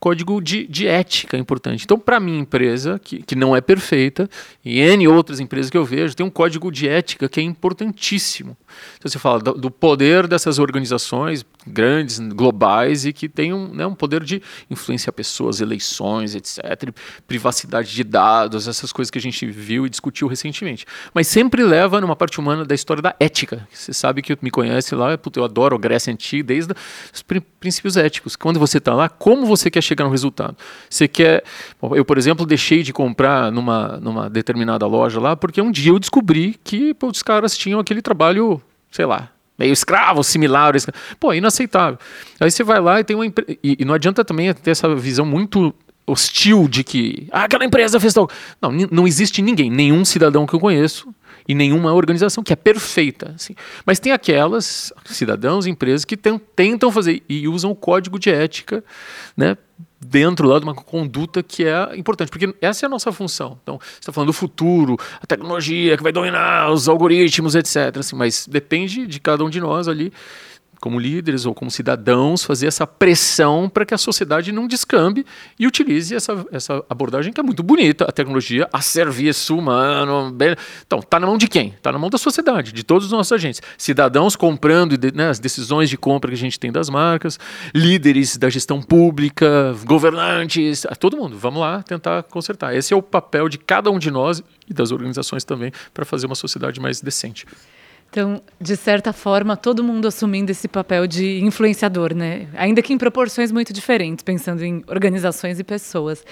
código 0.00 0.40
de, 0.40 0.66
de 0.66 0.86
ética 0.86 1.36
importante. 1.36 1.84
Então, 1.84 1.98
para 1.98 2.18
minha 2.18 2.38
empresa, 2.38 2.98
que, 2.98 3.22
que 3.22 3.34
não 3.34 3.54
é 3.54 3.60
perfeita, 3.60 4.28
e 4.64 4.80
N 4.80 5.06
outras 5.08 5.40
empresas 5.40 5.70
que 5.70 5.76
eu 5.76 5.84
vejo, 5.84 6.14
tem 6.14 6.26
um 6.26 6.30
código 6.30 6.70
de 6.70 6.88
ética 6.88 7.28
que 7.28 7.40
é 7.40 7.42
importantíssimo. 7.42 8.56
Então, 8.98 9.10
você 9.10 9.18
fala 9.18 9.38
do, 9.38 9.52
do 9.54 9.70
poder 9.70 10.26
dessas 10.26 10.58
organizações 10.58 11.44
grandes, 11.66 12.18
globais, 12.18 13.04
e 13.04 13.12
que 13.12 13.28
têm 13.28 13.52
um, 13.52 13.74
né, 13.74 13.86
um 13.86 13.94
poder 13.94 14.22
de 14.22 14.40
influenciar 14.70 15.12
pessoas, 15.12 15.60
eleições, 15.60 16.34
etc., 16.34 16.90
privacidade 17.26 17.92
de 17.92 18.04
dados, 18.04 18.68
essas 18.68 18.92
coisas 18.92 19.10
que 19.10 19.18
a 19.18 19.22
gente 19.22 19.46
viu 19.46 19.86
e 19.86 19.90
discutiu 19.90 20.28
recentemente. 20.28 20.86
Mas 21.12 21.26
sempre 21.26 21.64
leva 21.64 22.00
numa 22.00 22.14
parte 22.14 22.38
humana 22.38 22.64
da 22.64 22.74
história 22.74 23.02
da 23.02 23.16
ética. 23.18 23.66
Você 23.72 23.92
sabe 23.92 24.15
que 24.22 24.36
me 24.40 24.50
conhece 24.50 24.94
lá, 24.94 25.18
eu 25.36 25.44
adoro 25.44 25.78
Grécia 25.78 26.12
Antiga, 26.12 26.44
desde 26.44 26.74
os 27.12 27.22
princípios 27.60 27.96
éticos. 27.96 28.36
Quando 28.36 28.58
você 28.58 28.78
está 28.78 28.94
lá, 28.94 29.08
como 29.08 29.46
você 29.46 29.70
quer 29.70 29.82
chegar 29.82 30.04
no 30.04 30.10
resultado? 30.10 30.56
Você 30.88 31.08
quer. 31.08 31.44
Eu, 31.94 32.04
por 32.04 32.18
exemplo, 32.18 32.46
deixei 32.46 32.82
de 32.82 32.92
comprar 32.92 33.50
numa, 33.50 33.98
numa 33.98 34.30
determinada 34.30 34.86
loja 34.86 35.20
lá, 35.20 35.36
porque 35.36 35.60
um 35.60 35.70
dia 35.70 35.92
eu 35.92 35.98
descobri 35.98 36.58
que 36.62 36.94
pô, 36.94 37.08
os 37.08 37.22
caras 37.22 37.56
tinham 37.56 37.80
aquele 37.80 38.02
trabalho, 38.02 38.60
sei 38.90 39.06
lá, 39.06 39.30
meio 39.58 39.72
escravo, 39.72 40.22
similar. 40.22 40.74
Pô, 41.18 41.32
inaceitável. 41.32 41.98
Aí 42.40 42.50
você 42.50 42.62
vai 42.62 42.80
lá 42.80 43.00
e 43.00 43.04
tem 43.04 43.16
uma 43.16 43.26
e, 43.26 43.76
e 43.80 43.84
não 43.84 43.94
adianta 43.94 44.24
também 44.24 44.52
ter 44.54 44.70
essa 44.70 44.94
visão 44.94 45.24
muito 45.24 45.74
hostil 46.06 46.68
de 46.68 46.84
que 46.84 47.26
ah, 47.32 47.44
aquela 47.44 47.64
empresa 47.64 47.98
fez 47.98 48.14
tal. 48.14 48.30
Não, 48.60 48.70
não 48.90 49.06
existe 49.06 49.42
ninguém, 49.42 49.70
nenhum 49.70 50.04
cidadão 50.04 50.46
que 50.46 50.54
eu 50.54 50.60
conheço 50.60 51.12
e 51.48 51.54
nenhuma 51.54 51.92
organização 51.92 52.42
que 52.42 52.52
é 52.52 52.56
perfeita. 52.56 53.32
Assim. 53.34 53.54
Mas 53.84 53.98
tem 53.98 54.12
aquelas 54.12 54.92
cidadãos, 55.04 55.66
empresas 55.66 56.04
que 56.04 56.16
tentam 56.16 56.90
fazer 56.90 57.22
e 57.28 57.46
usam 57.48 57.70
o 57.70 57.76
código 57.76 58.18
de 58.18 58.30
ética 58.30 58.82
né, 59.36 59.56
dentro 60.00 60.48
lá 60.48 60.58
de 60.58 60.64
uma 60.64 60.74
conduta 60.74 61.42
que 61.42 61.64
é 61.64 61.96
importante, 61.96 62.30
porque 62.30 62.54
essa 62.60 62.84
é 62.84 62.86
a 62.86 62.90
nossa 62.90 63.12
função. 63.12 63.58
Então, 63.62 63.78
você 63.78 64.00
está 64.00 64.12
falando 64.12 64.28
do 64.28 64.32
futuro, 64.32 64.96
a 65.20 65.26
tecnologia 65.26 65.96
que 65.96 66.02
vai 66.02 66.12
dominar 66.12 66.70
os 66.70 66.88
algoritmos, 66.88 67.54
etc. 67.54 67.98
Assim, 67.98 68.16
mas 68.16 68.46
depende 68.46 69.06
de 69.06 69.20
cada 69.20 69.44
um 69.44 69.50
de 69.50 69.60
nós 69.60 69.88
ali 69.88 70.12
como 70.80 70.98
líderes 70.98 71.46
ou 71.46 71.54
como 71.54 71.70
cidadãos, 71.70 72.44
fazer 72.44 72.66
essa 72.66 72.86
pressão 72.86 73.68
para 73.68 73.84
que 73.84 73.94
a 73.94 73.98
sociedade 73.98 74.52
não 74.52 74.66
descambe 74.66 75.24
e 75.58 75.66
utilize 75.66 76.14
essa, 76.14 76.44
essa 76.52 76.84
abordagem 76.88 77.32
que 77.32 77.40
é 77.40 77.42
muito 77.42 77.62
bonita, 77.62 78.04
a 78.04 78.12
tecnologia 78.12 78.68
a 78.72 78.80
serviço 78.80 79.56
humano. 79.56 80.30
Bem... 80.32 80.54
Então, 80.86 80.98
está 80.98 81.18
na 81.18 81.26
mão 81.26 81.38
de 81.38 81.48
quem? 81.48 81.68
Está 81.68 81.92
na 81.92 81.98
mão 81.98 82.10
da 82.10 82.18
sociedade, 82.18 82.72
de 82.72 82.82
todos 82.82 83.06
os 83.06 83.12
nossos 83.12 83.32
agentes. 83.32 83.62
Cidadãos 83.78 84.36
comprando 84.36 84.96
né, 85.14 85.28
as 85.28 85.38
decisões 85.38 85.88
de 85.88 85.96
compra 85.96 86.30
que 86.30 86.36
a 86.36 86.38
gente 86.38 86.58
tem 86.58 86.70
das 86.70 86.88
marcas, 86.88 87.38
líderes 87.74 88.36
da 88.36 88.48
gestão 88.50 88.80
pública, 88.82 89.74
governantes, 89.84 90.86
todo 90.98 91.16
mundo. 91.16 91.36
Vamos 91.38 91.60
lá 91.60 91.82
tentar 91.82 92.22
consertar. 92.24 92.74
Esse 92.74 92.92
é 92.92 92.96
o 92.96 93.02
papel 93.02 93.48
de 93.48 93.58
cada 93.58 93.90
um 93.90 93.98
de 93.98 94.10
nós 94.10 94.42
e 94.68 94.74
das 94.74 94.92
organizações 94.92 95.44
também 95.44 95.72
para 95.94 96.04
fazer 96.04 96.26
uma 96.26 96.34
sociedade 96.34 96.80
mais 96.80 97.00
decente. 97.00 97.46
Então, 98.16 98.40
de 98.58 98.78
certa 98.78 99.12
forma, 99.12 99.58
todo 99.58 99.84
mundo 99.84 100.08
assumindo 100.08 100.50
esse 100.50 100.66
papel 100.66 101.06
de 101.06 101.38
influenciador, 101.40 102.14
né? 102.14 102.48
Ainda 102.54 102.80
que 102.80 102.94
em 102.94 102.96
proporções 102.96 103.52
muito 103.52 103.74
diferentes, 103.74 104.22
pensando 104.24 104.64
em 104.64 104.82
organizações 104.86 105.60
e 105.60 105.64
pessoas. 105.64 106.24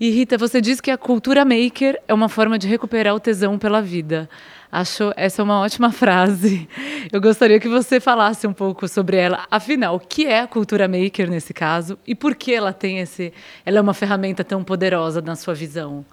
E 0.00 0.08
Rita, 0.08 0.38
você 0.38 0.58
disse 0.58 0.80
que 0.80 0.90
a 0.90 0.96
cultura 0.96 1.44
maker 1.44 2.00
é 2.08 2.14
uma 2.14 2.30
forma 2.30 2.58
de 2.58 2.66
recuperar 2.66 3.14
o 3.14 3.20
tesão 3.20 3.58
pela 3.58 3.82
vida. 3.82 4.26
Acho 4.72 5.12
essa 5.18 5.42
uma 5.42 5.60
ótima 5.60 5.92
frase. 5.92 6.66
Eu 7.12 7.20
gostaria 7.20 7.60
que 7.60 7.68
você 7.68 8.00
falasse 8.00 8.46
um 8.46 8.54
pouco 8.54 8.88
sobre 8.88 9.18
ela. 9.18 9.46
Afinal, 9.50 9.96
o 9.96 10.00
que 10.00 10.24
é 10.24 10.40
a 10.40 10.46
cultura 10.46 10.88
maker 10.88 11.28
nesse 11.28 11.52
caso 11.52 11.98
e 12.06 12.14
por 12.14 12.34
que 12.34 12.54
ela 12.54 12.72
tem 12.72 13.00
esse, 13.00 13.34
ela 13.66 13.76
é 13.76 13.80
uma 13.82 13.92
ferramenta 13.92 14.42
tão 14.42 14.64
poderosa 14.64 15.20
na 15.20 15.36
sua 15.36 15.52
visão? 15.52 16.06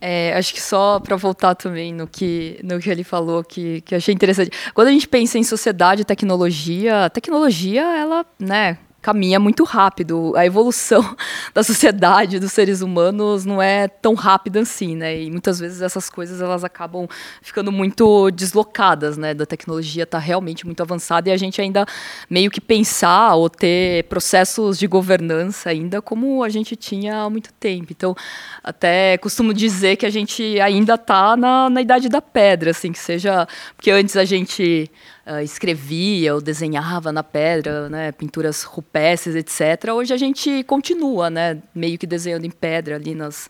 É, 0.00 0.34
acho 0.36 0.52
que 0.52 0.60
só 0.60 0.98
para 0.98 1.16
voltar 1.16 1.54
também 1.54 1.92
no 1.92 2.06
que, 2.06 2.58
no 2.62 2.78
que 2.80 2.90
ele 2.90 3.04
falou, 3.04 3.44
que, 3.44 3.80
que 3.82 3.94
achei 3.94 4.14
interessante. 4.14 4.50
Quando 4.74 4.88
a 4.88 4.92
gente 4.92 5.06
pensa 5.06 5.38
em 5.38 5.44
sociedade 5.44 6.04
tecnologia, 6.04 7.04
a 7.04 7.10
tecnologia, 7.10 7.82
ela, 7.82 8.26
né, 8.38 8.78
caminha 9.02 9.40
muito 9.40 9.64
rápido. 9.64 10.32
A 10.36 10.46
evolução 10.46 11.16
da 11.52 11.64
sociedade, 11.64 12.38
dos 12.38 12.52
seres 12.52 12.80
humanos, 12.80 13.44
não 13.44 13.60
é 13.60 13.88
tão 13.88 14.14
rápida 14.14 14.60
assim, 14.60 14.96
né? 14.96 15.20
E 15.20 15.30
muitas 15.30 15.58
vezes 15.58 15.82
essas 15.82 16.08
coisas 16.08 16.40
elas 16.40 16.62
acabam 16.62 17.08
ficando 17.42 17.72
muito 17.72 18.30
deslocadas, 18.30 19.18
né? 19.18 19.34
Da 19.34 19.44
tecnologia 19.44 20.04
está 20.04 20.18
realmente 20.18 20.64
muito 20.64 20.80
avançada 20.80 21.28
e 21.28 21.32
a 21.32 21.36
gente 21.36 21.60
ainda 21.60 21.84
meio 22.30 22.50
que 22.50 22.60
pensar 22.60 23.34
ou 23.34 23.50
ter 23.50 24.04
processos 24.04 24.78
de 24.78 24.86
governança 24.86 25.70
ainda 25.70 26.00
como 26.00 26.44
a 26.44 26.48
gente 26.48 26.76
tinha 26.76 27.22
há 27.22 27.30
muito 27.30 27.52
tempo. 27.54 27.88
Então, 27.90 28.14
até 28.62 29.18
costumo 29.18 29.52
dizer 29.52 29.96
que 29.96 30.06
a 30.06 30.10
gente 30.10 30.60
ainda 30.60 30.94
está 30.94 31.36
na, 31.36 31.68
na 31.68 31.82
idade 31.82 32.08
da 32.08 32.22
pedra, 32.22 32.70
assim, 32.70 32.92
que 32.92 32.98
seja 32.98 33.48
porque 33.76 33.90
antes 33.90 34.16
a 34.16 34.24
gente 34.24 34.88
uh, 35.26 35.40
escrevia 35.40 36.34
ou 36.34 36.40
desenhava 36.40 37.12
na 37.12 37.22
pedra, 37.22 37.88
né, 37.88 38.12
pinturas 38.12 38.62
rupestres, 38.62 39.34
etc. 39.34 39.92
Hoje 39.92 40.12
a 40.12 40.16
gente 40.16 40.62
continua, 40.64 41.30
né, 41.30 41.58
meio 41.74 41.98
que 41.98 42.06
desenhando 42.06 42.44
em 42.44 42.50
pedra 42.50 42.96
ali 42.96 43.14
nas, 43.14 43.48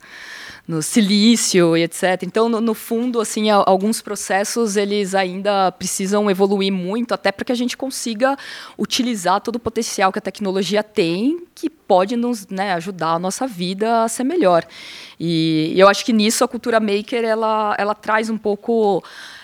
no 0.67 0.83
silício 0.83 1.77
e 1.77 1.83
etc. 1.83 2.23
Então, 2.23 2.49
no, 2.49 2.61
no, 2.61 2.75
fundo, 2.75 3.21
assim, 3.21 3.51
alguns 3.51 4.01
processos 4.01 4.77
eles 4.77 5.15
ainda 5.15 5.73
precisam 5.73 6.31
evoluir 6.31 6.73
muito, 6.73 7.13
até 7.13 7.33
para 7.33 7.45
que 7.45 7.53
a 7.53 7.57
gente 7.57 7.77
consiga 7.77 8.37
utilizar 8.79 9.41
todo 9.41 9.57
o 9.57 9.61
potencial 9.61 10.13
que 10.13 10.19
a 10.19 10.23
tecnologia 10.23 10.83
tem, 10.83 11.45
que 11.55 11.69
pode 11.69 12.17
nos 12.17 12.47
né, 12.49 12.73
ajudar 12.75 13.15
a 13.15 13.19
nossa 13.19 13.47
vida 13.47 14.05
a 14.05 14.09
ser 14.09 14.25
melhor. 14.25 14.65
E, 15.19 15.73
e 15.75 15.81
eu 15.81 15.89
acho 15.89 16.05
que 16.05 16.13
nisso 16.13 16.45
a 16.45 16.49
cultura 16.49 16.81
maker 16.81 17.25
ela, 17.25 17.75
ela 17.79 17.95
traz 17.95 18.31
um 18.31 18.39
pouco 18.39 19.03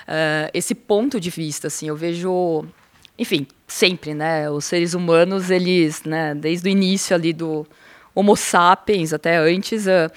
uh, 0.09 0.51
esse 0.55 0.75
ponto 0.75 1.21
de 1.21 1.31
vista, 1.31 1.67
assim, 1.67 1.89
eu 1.89 1.97
vejo, 1.97 2.65
enfim, 3.19 3.47
sempre, 3.67 4.15
né, 4.15 4.51
os 4.51 4.65
seres 4.65 4.95
humanos, 4.95 5.51
eles, 5.51 6.03
né, 6.03 6.35
desde 6.35 6.69
o 6.69 6.71
início 6.71 7.15
ali 7.15 7.33
do 7.33 7.67
Homo 8.15 8.35
sapiens 8.35 9.13
até 9.13 9.37
antes, 9.37 9.87
uh, 9.87 10.11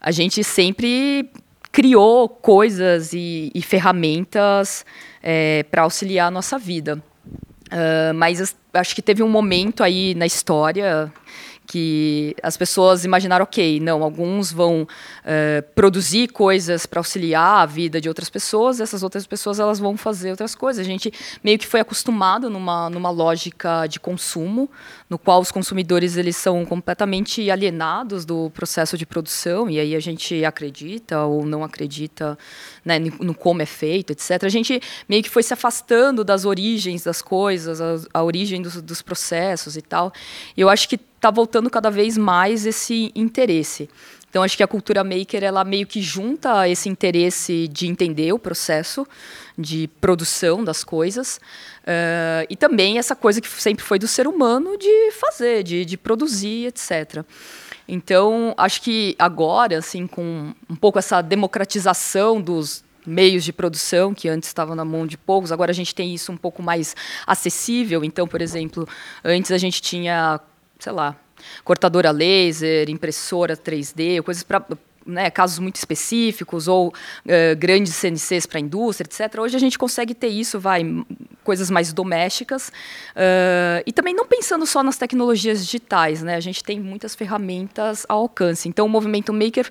a 0.00 0.10
gente 0.10 0.42
sempre 0.42 1.30
criou 1.70 2.28
coisas 2.28 3.12
e, 3.12 3.52
e 3.54 3.62
ferramentas 3.62 4.84
é, 5.22 5.64
para 5.64 5.82
auxiliar 5.82 6.28
a 6.28 6.30
nossa 6.30 6.58
vida. 6.58 7.02
Uh, 7.66 8.14
mas 8.14 8.56
acho 8.72 8.94
que 8.94 9.02
teve 9.02 9.22
um 9.22 9.28
momento 9.28 9.84
aí 9.84 10.14
na 10.14 10.24
história 10.24 11.12
que 11.68 12.34
as 12.42 12.56
pessoas 12.56 13.04
imaginaram, 13.04 13.42
ok, 13.42 13.78
não, 13.78 14.02
alguns 14.02 14.50
vão 14.50 14.82
uh, 14.84 15.62
produzir 15.74 16.28
coisas 16.28 16.86
para 16.86 16.98
auxiliar 16.98 17.58
a 17.62 17.66
vida 17.66 18.00
de 18.00 18.08
outras 18.08 18.30
pessoas, 18.30 18.80
essas 18.80 19.02
outras 19.02 19.26
pessoas 19.26 19.60
elas 19.60 19.78
vão 19.78 19.94
fazer 19.94 20.30
outras 20.30 20.54
coisas. 20.54 20.80
A 20.80 20.88
gente 20.88 21.12
meio 21.44 21.58
que 21.58 21.66
foi 21.66 21.80
acostumado 21.80 22.48
numa, 22.48 22.88
numa 22.88 23.10
lógica 23.10 23.86
de 23.86 24.00
consumo, 24.00 24.70
no 25.10 25.18
qual 25.18 25.42
os 25.42 25.52
consumidores 25.52 26.16
eles 26.16 26.36
são 26.36 26.64
completamente 26.64 27.50
alienados 27.50 28.24
do 28.24 28.50
processo 28.50 28.96
de 28.96 29.04
produção, 29.04 29.68
e 29.68 29.78
aí 29.78 29.94
a 29.94 30.00
gente 30.00 30.42
acredita 30.46 31.22
ou 31.24 31.44
não 31.44 31.62
acredita 31.62 32.38
né, 32.82 32.98
no 32.98 33.34
como 33.34 33.60
é 33.60 33.66
feito, 33.66 34.10
etc. 34.10 34.42
A 34.42 34.48
gente 34.48 34.80
meio 35.06 35.22
que 35.22 35.28
foi 35.28 35.42
se 35.42 35.52
afastando 35.52 36.24
das 36.24 36.46
origens 36.46 37.04
das 37.04 37.20
coisas, 37.20 37.78
a, 37.78 37.96
a 38.14 38.22
origem 38.22 38.62
dos, 38.62 38.80
dos 38.80 39.02
processos 39.02 39.76
e 39.76 39.82
tal. 39.82 40.10
E 40.56 40.62
eu 40.62 40.70
acho 40.70 40.88
que 40.88 40.98
está 41.18 41.30
voltando 41.30 41.68
cada 41.68 41.90
vez 41.90 42.16
mais 42.16 42.64
esse 42.64 43.12
interesse. 43.14 43.90
Então 44.30 44.42
acho 44.42 44.56
que 44.56 44.62
a 44.62 44.68
cultura 44.68 45.02
maker 45.02 45.42
ela 45.42 45.64
meio 45.64 45.86
que 45.86 46.00
junta 46.00 46.68
esse 46.68 46.88
interesse 46.88 47.66
de 47.68 47.86
entender 47.86 48.32
o 48.32 48.38
processo 48.38 49.06
de 49.56 49.88
produção 50.00 50.62
das 50.62 50.84
coisas 50.84 51.38
uh, 51.82 52.46
e 52.48 52.54
também 52.54 52.98
essa 52.98 53.16
coisa 53.16 53.40
que 53.40 53.48
sempre 53.48 53.84
foi 53.84 53.98
do 53.98 54.06
ser 54.06 54.26
humano 54.26 54.76
de 54.76 55.10
fazer, 55.12 55.62
de, 55.62 55.84
de 55.84 55.96
produzir, 55.96 56.66
etc. 56.66 57.24
Então 57.88 58.54
acho 58.56 58.82
que 58.82 59.16
agora, 59.18 59.78
assim, 59.78 60.06
com 60.06 60.52
um 60.68 60.76
pouco 60.76 60.98
essa 60.98 61.22
democratização 61.22 62.40
dos 62.40 62.84
meios 63.06 63.42
de 63.42 63.52
produção 63.54 64.12
que 64.12 64.28
antes 64.28 64.50
estavam 64.50 64.76
na 64.76 64.84
mão 64.84 65.06
de 65.06 65.16
poucos, 65.16 65.50
agora 65.50 65.70
a 65.70 65.74
gente 65.74 65.94
tem 65.94 66.12
isso 66.14 66.30
um 66.30 66.36
pouco 66.36 66.62
mais 66.62 66.94
acessível. 67.26 68.04
Então, 68.04 68.28
por 68.28 68.42
exemplo, 68.42 68.86
antes 69.24 69.50
a 69.50 69.56
gente 69.56 69.80
tinha 69.80 70.38
sei 70.78 70.92
lá, 70.92 71.16
cortadora 71.64 72.10
laser, 72.10 72.88
impressora 72.88 73.56
3D, 73.56 74.22
coisas 74.22 74.42
para 74.42 74.64
né, 75.08 75.30
casos 75.30 75.58
muito 75.58 75.76
específicos 75.76 76.68
ou 76.68 76.88
uh, 76.88 77.56
grandes 77.56 77.94
CNCs 77.94 78.46
para 78.46 78.58
a 78.58 78.60
indústria, 78.60 79.06
etc. 79.06 79.40
Hoje 79.40 79.56
a 79.56 79.58
gente 79.58 79.78
consegue 79.78 80.14
ter 80.14 80.28
isso, 80.28 80.60
vai, 80.60 80.84
coisas 81.42 81.70
mais 81.70 81.94
domésticas 81.94 82.68
uh, 82.68 83.82
e 83.86 83.92
também 83.92 84.14
não 84.14 84.26
pensando 84.26 84.66
só 84.66 84.82
nas 84.82 84.98
tecnologias 84.98 85.64
digitais, 85.64 86.22
né? 86.22 86.34
A 86.34 86.40
gente 86.40 86.62
tem 86.62 86.78
muitas 86.78 87.14
ferramentas 87.14 88.04
ao 88.06 88.20
alcance. 88.20 88.68
Então 88.68 88.84
o 88.84 88.88
movimento 88.88 89.32
maker, 89.32 89.70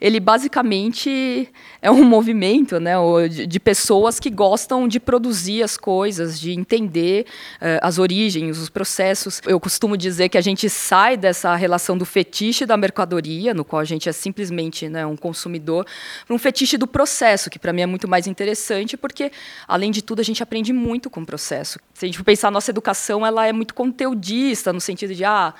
ele 0.00 0.18
basicamente 0.20 1.50
é 1.82 1.90
um 1.90 2.02
movimento, 2.08 2.80
né, 2.80 2.94
de, 3.28 3.60
pessoas 3.60 4.18
que 4.18 4.30
gostam 4.30 4.88
de 4.88 4.98
produzir 4.98 5.62
as 5.62 5.76
coisas, 5.76 6.40
de 6.40 6.52
entender 6.52 7.26
uh, 7.56 7.78
as 7.82 7.98
origens, 7.98 8.58
os 8.58 8.70
processos. 8.70 9.42
Eu 9.46 9.60
costumo 9.60 9.96
dizer 9.96 10.30
que 10.30 10.38
a 10.38 10.40
gente 10.40 10.70
sai 10.70 11.16
dessa 11.16 11.54
relação 11.56 11.98
do 11.98 12.06
fetiche 12.06 12.64
da 12.64 12.76
mercadoria, 12.76 13.52
no 13.52 13.64
qual 13.64 13.80
a 13.80 13.84
gente 13.84 14.08
é 14.08 14.12
simplesmente 14.12 14.77
né, 14.86 15.06
um 15.06 15.16
consumidor, 15.16 15.86
para 16.26 16.36
um 16.36 16.38
fetiche 16.38 16.76
do 16.76 16.86
processo, 16.86 17.48
que 17.48 17.58
para 17.58 17.72
mim 17.72 17.80
é 17.80 17.86
muito 17.86 18.06
mais 18.06 18.26
interessante, 18.26 18.96
porque, 18.96 19.32
além 19.66 19.90
de 19.90 20.02
tudo, 20.02 20.20
a 20.20 20.22
gente 20.22 20.42
aprende 20.42 20.72
muito 20.72 21.08
com 21.08 21.22
o 21.22 21.26
processo. 21.26 21.80
Se 21.94 22.04
a 22.04 22.08
gente 22.08 22.22
pensar, 22.22 22.48
a 22.48 22.50
nossa 22.50 22.70
educação 22.70 23.24
ela 23.24 23.46
é 23.46 23.52
muito 23.52 23.72
conteudista, 23.72 24.72
no 24.72 24.80
sentido 24.80 25.14
de, 25.14 25.24
ah, 25.24 25.54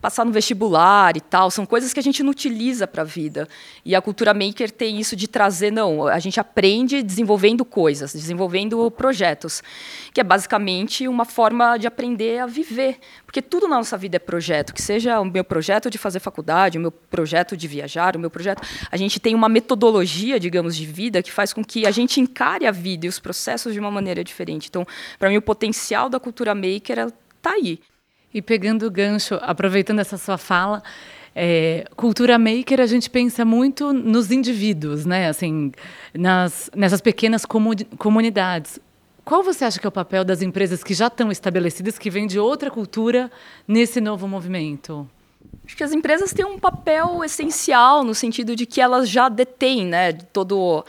passar 0.00 0.24
no 0.24 0.30
vestibular 0.30 1.16
e 1.16 1.20
tal, 1.20 1.50
são 1.50 1.66
coisas 1.66 1.92
que 1.92 1.98
a 1.98 2.02
gente 2.02 2.22
não 2.22 2.30
utiliza 2.30 2.86
para 2.86 3.02
a 3.02 3.04
vida. 3.04 3.48
E 3.84 3.94
a 3.94 4.00
cultura 4.00 4.32
maker 4.32 4.70
tem 4.70 4.98
isso 4.98 5.16
de 5.16 5.26
trazer, 5.26 5.72
não, 5.72 6.06
a 6.06 6.18
gente 6.18 6.38
aprende 6.38 7.02
desenvolvendo 7.02 7.64
coisas, 7.64 8.12
desenvolvendo 8.12 8.90
projetos, 8.92 9.62
que 10.12 10.20
é 10.20 10.24
basicamente 10.24 11.08
uma 11.08 11.24
forma 11.24 11.76
de 11.76 11.86
aprender 11.86 12.38
a 12.38 12.46
viver, 12.46 12.98
porque 13.26 13.42
tudo 13.42 13.66
na 13.66 13.76
nossa 13.76 13.96
vida 13.96 14.16
é 14.16 14.20
projeto, 14.20 14.72
que 14.72 14.80
seja 14.80 15.20
o 15.20 15.24
meu 15.24 15.42
projeto 15.42 15.90
de 15.90 15.98
fazer 15.98 16.20
faculdade, 16.20 16.78
o 16.78 16.80
meu 16.80 16.92
projeto 16.92 17.56
de 17.56 17.66
viajar, 17.66 18.14
o 18.14 18.20
meu 18.20 18.30
projeto, 18.30 18.62
a 18.90 18.96
gente 18.96 19.18
tem 19.18 19.34
uma 19.34 19.48
metodologia, 19.48 20.38
digamos, 20.38 20.76
de 20.76 20.86
vida 20.86 21.22
que 21.22 21.32
faz 21.32 21.52
com 21.52 21.64
que 21.64 21.86
a 21.86 21.90
gente 21.90 22.20
encare 22.20 22.66
a 22.66 22.70
vida 22.70 23.06
e 23.06 23.08
os 23.08 23.18
processos 23.18 23.72
de 23.72 23.80
uma 23.80 23.90
maneira 23.90 24.22
diferente. 24.22 24.68
Então, 24.68 24.86
para 25.18 25.28
mim 25.28 25.36
o 25.36 25.42
potencial 25.42 26.08
da 26.08 26.20
cultura 26.20 26.54
maker 26.54 27.08
está 27.36 27.52
aí. 27.52 27.80
E 28.32 28.42
pegando 28.42 28.86
o 28.86 28.90
gancho, 28.90 29.38
aproveitando 29.42 30.00
essa 30.00 30.18
sua 30.18 30.36
fala, 30.36 30.82
é, 31.34 31.86
cultura 31.96 32.38
maker 32.38 32.80
a 32.80 32.86
gente 32.86 33.08
pensa 33.08 33.44
muito 33.44 33.92
nos 33.92 34.30
indivíduos, 34.30 35.06
né? 35.06 35.28
Assim, 35.28 35.72
nas, 36.12 36.70
nessas 36.74 37.00
pequenas 37.00 37.44
comunidades. 37.44 38.80
Qual 39.24 39.42
você 39.42 39.64
acha 39.64 39.78
que 39.78 39.86
é 39.86 39.88
o 39.88 39.92
papel 39.92 40.24
das 40.24 40.42
empresas 40.42 40.82
que 40.82 40.94
já 40.94 41.08
estão 41.08 41.30
estabelecidas, 41.30 41.98
que 41.98 42.08
vêm 42.10 42.26
de 42.26 42.38
outra 42.38 42.70
cultura, 42.70 43.30
nesse 43.66 44.00
novo 44.00 44.26
movimento? 44.26 45.08
Acho 45.64 45.76
que 45.76 45.84
as 45.84 45.92
empresas 45.92 46.32
têm 46.32 46.46
um 46.46 46.58
papel 46.58 47.22
essencial 47.22 48.02
no 48.02 48.14
sentido 48.14 48.56
de 48.56 48.64
que 48.64 48.80
elas 48.80 49.08
já 49.08 49.28
detêm, 49.28 49.86
né, 49.86 50.12
todo 50.12 50.84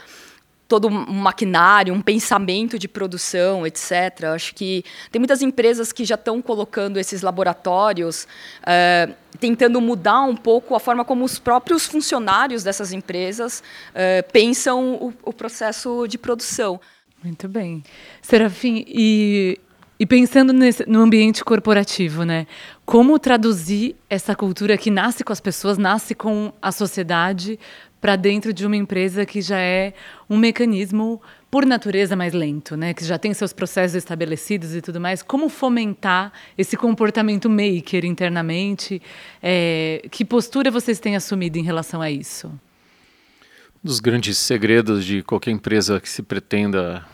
todo 0.70 0.86
um 0.86 1.14
maquinário, 1.14 1.92
um 1.92 2.00
pensamento 2.00 2.78
de 2.78 2.86
produção, 2.86 3.66
etc. 3.66 4.26
Acho 4.32 4.54
que 4.54 4.84
tem 5.10 5.18
muitas 5.18 5.42
empresas 5.42 5.92
que 5.92 6.04
já 6.04 6.14
estão 6.14 6.40
colocando 6.40 6.96
esses 6.96 7.22
laboratórios, 7.22 8.28
uh, 8.62 9.12
tentando 9.40 9.80
mudar 9.80 10.22
um 10.22 10.36
pouco 10.36 10.76
a 10.76 10.80
forma 10.80 11.04
como 11.04 11.24
os 11.24 11.40
próprios 11.40 11.86
funcionários 11.86 12.62
dessas 12.62 12.92
empresas 12.92 13.64
uh, 13.90 14.32
pensam 14.32 14.94
o, 14.94 15.12
o, 15.24 15.32
processo 15.32 16.06
de 16.06 16.16
produção. 16.16 16.80
Muito 17.20 17.48
bem. 17.48 17.82
Serafim, 18.22 18.84
e, 18.86 19.58
e 19.98 20.06
pensando 20.06 20.52
nesse, 20.52 20.88
no 20.88 21.00
ambiente 21.00 21.44
corporativo, 21.44 22.22
né? 22.22 22.46
Como 22.86 23.18
traduzir 23.18 23.96
essa 24.08 24.36
cultura 24.36 24.78
que 24.78 24.90
nasce 24.90 25.24
com 25.24 25.32
as 25.32 25.40
pessoas, 25.40 25.78
nasce 25.78 26.14
com 26.14 26.52
a 26.62 26.70
sociedade, 26.70 27.58
para 28.00 28.16
dentro 28.16 28.52
de 28.52 28.66
uma 28.66 28.76
empresa 28.76 29.26
que 29.26 29.40
já 29.42 29.58
é 29.58 29.92
um 30.28 30.38
mecanismo 30.38 31.20
por 31.50 31.66
natureza 31.66 32.14
mais 32.14 32.32
lento, 32.32 32.76
né? 32.76 32.94
Que 32.94 33.04
já 33.04 33.18
tem 33.18 33.34
seus 33.34 33.52
processos 33.52 33.96
estabelecidos 33.96 34.74
e 34.74 34.80
tudo 34.80 35.00
mais. 35.00 35.22
Como 35.22 35.48
fomentar 35.48 36.32
esse 36.56 36.76
comportamento 36.76 37.50
maker 37.50 38.04
internamente? 38.04 39.02
É, 39.42 40.06
que 40.10 40.24
postura 40.24 40.70
vocês 40.70 41.00
têm 41.00 41.16
assumido 41.16 41.58
em 41.58 41.62
relação 41.62 42.00
a 42.00 42.10
isso? 42.10 42.46
Um 42.46 43.88
dos 43.88 43.98
grandes 43.98 44.38
segredos 44.38 45.04
de 45.04 45.22
qualquer 45.22 45.50
empresa 45.50 46.00
que 46.00 46.08
se 46.08 46.22
pretenda 46.22 47.04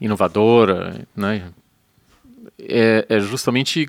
inovadora, 0.00 1.06
né? 1.16 1.52
É, 2.58 3.06
é 3.08 3.20
justamente 3.20 3.88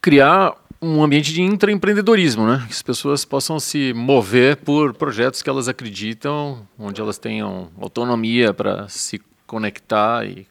criar 0.00 0.54
um 0.80 1.02
ambiente 1.02 1.32
de 1.32 1.42
intraempreendedorismo, 1.42 2.46
né? 2.46 2.64
Que 2.66 2.72
as 2.72 2.82
pessoas 2.82 3.24
possam 3.24 3.58
se 3.58 3.92
mover 3.94 4.56
por 4.56 4.94
projetos 4.94 5.42
que 5.42 5.50
elas 5.50 5.68
acreditam, 5.68 6.66
onde 6.78 7.00
elas 7.00 7.18
tenham 7.18 7.70
autonomia 7.80 8.52
para 8.52 8.88
se 8.88 9.20
conectar 9.46 10.26
e, 10.26 10.46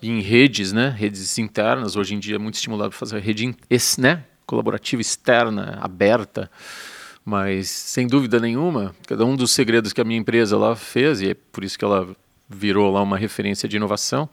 e, 0.00 0.10
em 0.10 0.20
redes, 0.20 0.72
né? 0.72 0.94
Redes 0.96 1.38
internas. 1.38 1.96
Hoje 1.96 2.14
em 2.14 2.18
dia 2.18 2.36
é 2.36 2.38
muito 2.38 2.54
estimulado 2.54 2.90
para 2.90 2.98
fazer 2.98 3.20
rede 3.20 3.54
né? 3.98 4.24
colaborativa 4.46 5.02
externa, 5.02 5.78
aberta. 5.80 6.50
Mas, 7.24 7.68
sem 7.68 8.06
dúvida 8.06 8.38
nenhuma, 8.38 8.94
cada 9.06 9.24
um 9.24 9.34
dos 9.34 9.50
segredos 9.50 9.92
que 9.92 10.00
a 10.00 10.04
minha 10.04 10.20
empresa 10.20 10.56
lá 10.56 10.76
fez, 10.76 11.20
e 11.20 11.30
é 11.30 11.34
por 11.34 11.64
isso 11.64 11.76
que 11.76 11.84
ela 11.84 12.14
virou 12.48 12.92
lá 12.92 13.02
uma 13.02 13.16
referência 13.16 13.68
de 13.68 13.76
inovação, 13.76 14.28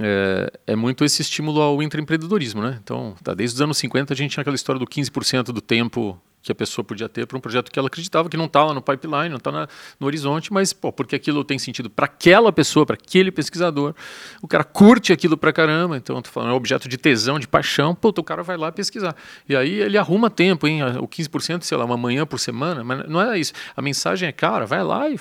é, 0.00 0.52
é, 0.68 0.76
muito 0.76 1.04
esse 1.04 1.22
estímulo 1.22 1.60
ao 1.60 1.82
intraempreendedorismo. 1.82 2.62
Né? 2.62 2.78
Então, 2.82 3.14
tá, 3.22 3.34
desde 3.34 3.56
os 3.56 3.62
anos 3.62 3.78
50 3.78 4.12
a 4.12 4.16
gente 4.16 4.32
tinha 4.32 4.42
aquela 4.42 4.56
história 4.56 4.78
do 4.78 4.86
15% 4.86 5.44
do 5.44 5.60
tempo 5.60 6.20
que 6.42 6.50
a 6.50 6.54
pessoa 6.54 6.84
podia 6.84 7.08
ter 7.08 7.26
para 7.26 7.36
um 7.36 7.40
projeto 7.40 7.70
que 7.70 7.78
ela 7.78 7.88
acreditava 7.88 8.28
que 8.28 8.36
não 8.36 8.46
está 8.46 8.64
lá 8.64 8.72
no 8.72 8.80
pipeline, 8.80 9.28
não 9.28 9.36
está 9.36 9.68
no 9.98 10.06
horizonte, 10.06 10.52
mas 10.52 10.72
pô, 10.72 10.90
porque 10.90 11.14
aquilo 11.14 11.44
tem 11.44 11.58
sentido 11.58 11.90
para 11.90 12.06
aquela 12.06 12.50
pessoa, 12.52 12.86
para 12.86 12.94
aquele 12.94 13.30
pesquisador, 13.30 13.94
o 14.40 14.48
cara 14.48 14.64
curte 14.64 15.12
aquilo 15.12 15.36
para 15.36 15.52
caramba, 15.52 15.96
então 15.96 16.20
tô 16.22 16.30
falando, 16.30 16.52
é 16.52 16.54
objeto 16.54 16.88
de 16.88 16.96
tesão, 16.96 17.38
de 17.38 17.46
paixão, 17.46 17.94
pô, 17.94 18.08
o 18.08 18.24
cara 18.24 18.42
vai 18.42 18.56
lá 18.56 18.72
pesquisar. 18.72 19.14
E 19.48 19.54
aí 19.54 19.80
ele 19.80 19.98
arruma 19.98 20.30
tempo, 20.30 20.66
hein? 20.66 20.82
O 20.98 21.06
15%, 21.06 21.62
sei 21.62 21.76
lá, 21.76 21.84
uma 21.84 21.96
manhã 21.96 22.24
por 22.24 22.40
semana, 22.40 22.82
mas 22.82 23.06
não 23.08 23.20
é 23.20 23.38
isso. 23.38 23.52
A 23.76 23.82
mensagem 23.82 24.28
é, 24.28 24.32
cara, 24.32 24.64
vai 24.64 24.82
lá 24.82 25.10
e 25.10 25.18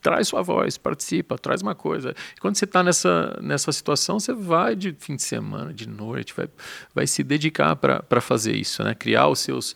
traz 0.00 0.28
sua 0.28 0.42
voz, 0.42 0.76
participa, 0.76 1.38
traz 1.38 1.62
uma 1.62 1.74
coisa. 1.74 2.14
E 2.36 2.40
quando 2.40 2.56
você 2.56 2.64
está 2.64 2.82
nessa, 2.82 3.38
nessa 3.42 3.72
situação, 3.72 4.20
você 4.20 4.32
vai 4.32 4.76
de 4.76 4.94
fim 4.98 5.16
de 5.16 5.22
semana, 5.22 5.72
de 5.72 5.88
noite, 5.88 6.34
vai, 6.34 6.48
vai 6.94 7.06
se 7.06 7.22
dedicar 7.22 7.76
para 7.76 8.20
fazer 8.20 8.54
isso, 8.54 8.82
né? 8.82 8.94
criar 8.94 9.28
os 9.28 9.40
seus 9.40 9.74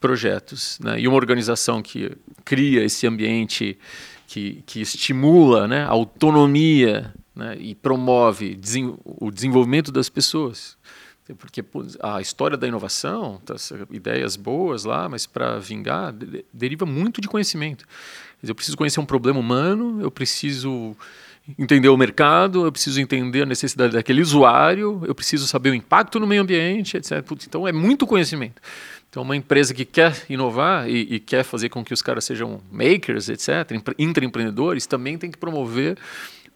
projetos. 0.00 0.78
Né? 0.80 1.00
E 1.00 1.08
uma 1.08 1.16
organização 1.16 1.82
que 1.82 2.12
cria 2.44 2.84
esse 2.84 3.06
ambiente 3.06 3.78
que, 4.26 4.62
que 4.66 4.80
estimula 4.80 5.68
né, 5.68 5.84
a 5.84 5.90
autonomia 5.90 7.14
né, 7.34 7.56
e 7.58 7.74
promove 7.74 8.58
o 9.04 9.30
desenvolvimento 9.30 9.92
das 9.92 10.08
pessoas. 10.08 10.76
Porque 11.38 11.64
a 12.00 12.20
história 12.20 12.56
da 12.56 12.68
inovação, 12.68 13.40
das 13.44 13.72
ideias 13.90 14.36
boas 14.36 14.84
lá, 14.84 15.08
mas 15.08 15.26
para 15.26 15.58
vingar, 15.58 16.14
deriva 16.52 16.86
muito 16.86 17.20
de 17.20 17.26
conhecimento. 17.26 17.84
Eu 18.42 18.54
preciso 18.54 18.76
conhecer 18.76 19.00
um 19.00 19.06
problema 19.06 19.38
humano, 19.40 20.00
eu 20.00 20.10
preciso 20.10 20.96
entender 21.58 21.88
o 21.88 21.96
mercado, 21.96 22.64
eu 22.64 22.72
preciso 22.72 23.00
entender 23.00 23.42
a 23.42 23.46
necessidade 23.46 23.92
daquele 23.92 24.20
usuário, 24.20 25.00
eu 25.06 25.14
preciso 25.14 25.46
saber 25.46 25.70
o 25.70 25.74
impacto 25.74 26.18
no 26.18 26.26
meio 26.26 26.42
ambiente, 26.42 26.96
etc. 26.96 27.24
Então 27.46 27.66
é 27.66 27.72
muito 27.72 28.06
conhecimento. 28.06 28.60
Então 29.08 29.22
uma 29.22 29.36
empresa 29.36 29.72
que 29.72 29.84
quer 29.84 30.24
inovar 30.28 30.88
e, 30.88 31.14
e 31.14 31.20
quer 31.20 31.44
fazer 31.44 31.68
com 31.68 31.84
que 31.84 31.94
os 31.94 32.02
caras 32.02 32.24
sejam 32.24 32.60
makers, 32.70 33.28
etc., 33.28 33.80
intraempreendedores, 33.98 34.86
também 34.86 35.16
tem 35.16 35.30
que 35.30 35.38
promover 35.38 35.96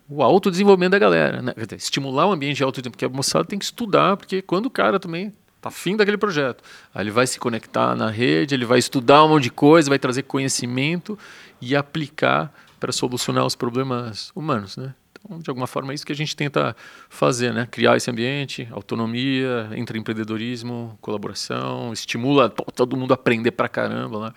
o 0.09 0.23
autodesenvolvimento 0.23 0.90
da 0.90 0.99
galera, 0.99 1.40
né? 1.40 1.55
estimular 1.77 2.27
o 2.27 2.33
ambiente 2.33 2.57
de 2.57 2.64
autodesenvolvimento, 2.64 2.99
porque 2.99 3.05
a 3.05 3.16
moçada 3.16 3.45
tem 3.45 3.59
que 3.59 3.64
estudar, 3.64 4.16
porque 4.16 4.43
quando 4.43 4.66
o 4.66 4.71
cara 4.71 4.99
também 4.99 5.33
Está 5.61 5.69
afim 5.69 5.95
daquele 5.95 6.16
projeto. 6.16 6.64
Aí 6.95 7.03
ele 7.03 7.11
vai 7.11 7.27
se 7.27 7.38
conectar 7.38 7.95
na 7.95 8.09
rede, 8.09 8.55
ele 8.55 8.64
vai 8.64 8.79
estudar 8.79 9.23
um 9.25 9.29
monte 9.29 9.43
de 9.43 9.51
coisa, 9.51 9.90
vai 9.90 9.99
trazer 9.99 10.23
conhecimento 10.23 11.19
e 11.61 11.77
aplicar 11.77 12.53
para 12.79 12.92
solucionar 12.92 13.44
os 13.44 13.55
problemas 13.55 14.33
humanos, 14.35 14.77
né? 14.77 14.94
Então, 15.23 15.38
de 15.38 15.51
alguma 15.51 15.66
forma, 15.66 15.92
é 15.92 15.94
isso 15.94 16.07
que 16.07 16.12
a 16.12 16.16
gente 16.16 16.35
tenta 16.35 16.75
fazer, 17.09 17.53
né? 17.53 17.68
Criar 17.70 17.96
esse 17.96 18.11
ambiente, 18.11 18.66
autonomia, 18.70 19.68
entre 19.75 19.99
empreendedorismo, 19.99 20.96
colaboração, 21.01 21.92
estimula 21.92 22.49
todo 22.49 22.96
mundo 22.96 23.12
a 23.12 23.14
aprender 23.14 23.51
para 23.51 23.68
caramba 23.68 24.18
lá. 24.18 24.35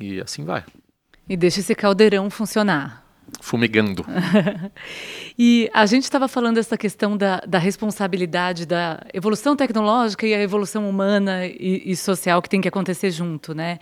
E 0.00 0.20
assim 0.20 0.44
vai. 0.44 0.64
E 1.28 1.36
deixa 1.36 1.60
esse 1.60 1.74
caldeirão 1.74 2.28
funcionar 2.30 3.02
fumegando. 3.40 4.04
e 5.38 5.70
a 5.72 5.86
gente 5.86 6.02
estava 6.04 6.28
falando 6.28 6.56
dessa 6.56 6.76
questão 6.76 7.16
da, 7.16 7.40
da, 7.46 7.58
responsabilidade 7.58 8.66
da 8.66 9.00
evolução 9.12 9.56
tecnológica 9.56 10.26
e 10.26 10.34
a 10.34 10.42
evolução 10.42 10.88
humana 10.88 11.46
e, 11.46 11.82
e 11.86 11.96
social 11.96 12.42
que 12.42 12.48
tem 12.48 12.60
que 12.60 12.68
acontecer 12.68 13.10
junto, 13.10 13.54
né? 13.54 13.78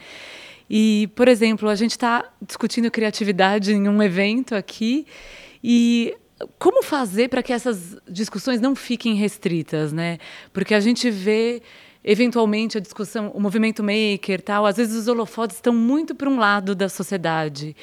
E, 0.73 1.11
por 1.17 1.27
exemplo, 1.27 1.69
a 1.69 1.75
gente 1.75 1.91
está 1.91 2.31
discutindo 2.41 2.89
criatividade 2.93 3.73
em 3.73 3.89
um 3.89 4.01
evento 4.01 4.55
aqui 4.55 5.05
e 5.65 6.17
como 6.61 6.83
fazer 6.83 7.29
para 7.29 7.43
que 7.43 7.53
essas 7.53 7.97
discussões 8.09 8.61
não 8.61 8.77
fiquem 8.77 9.15
restritas, 9.15 9.93
né? 9.93 10.19
Porque 10.53 10.73
a 10.73 10.79
gente 10.79 11.11
vê 11.11 11.61
eventualmente 12.05 12.79
a 12.79 12.81
discussão, 12.81 13.31
o 13.35 13.41
movimento 13.41 13.83
maker, 13.83 14.41
tal, 14.41 14.65
às 14.65 14.77
vezes 14.77 14.95
os 14.95 15.09
holofotes 15.09 15.57
estão 15.57 15.75
muito 15.75 16.15
para 16.15 16.31
um 16.31 16.39
lado 16.39 16.75
da 16.75 16.89
sociedade. 16.89 17.77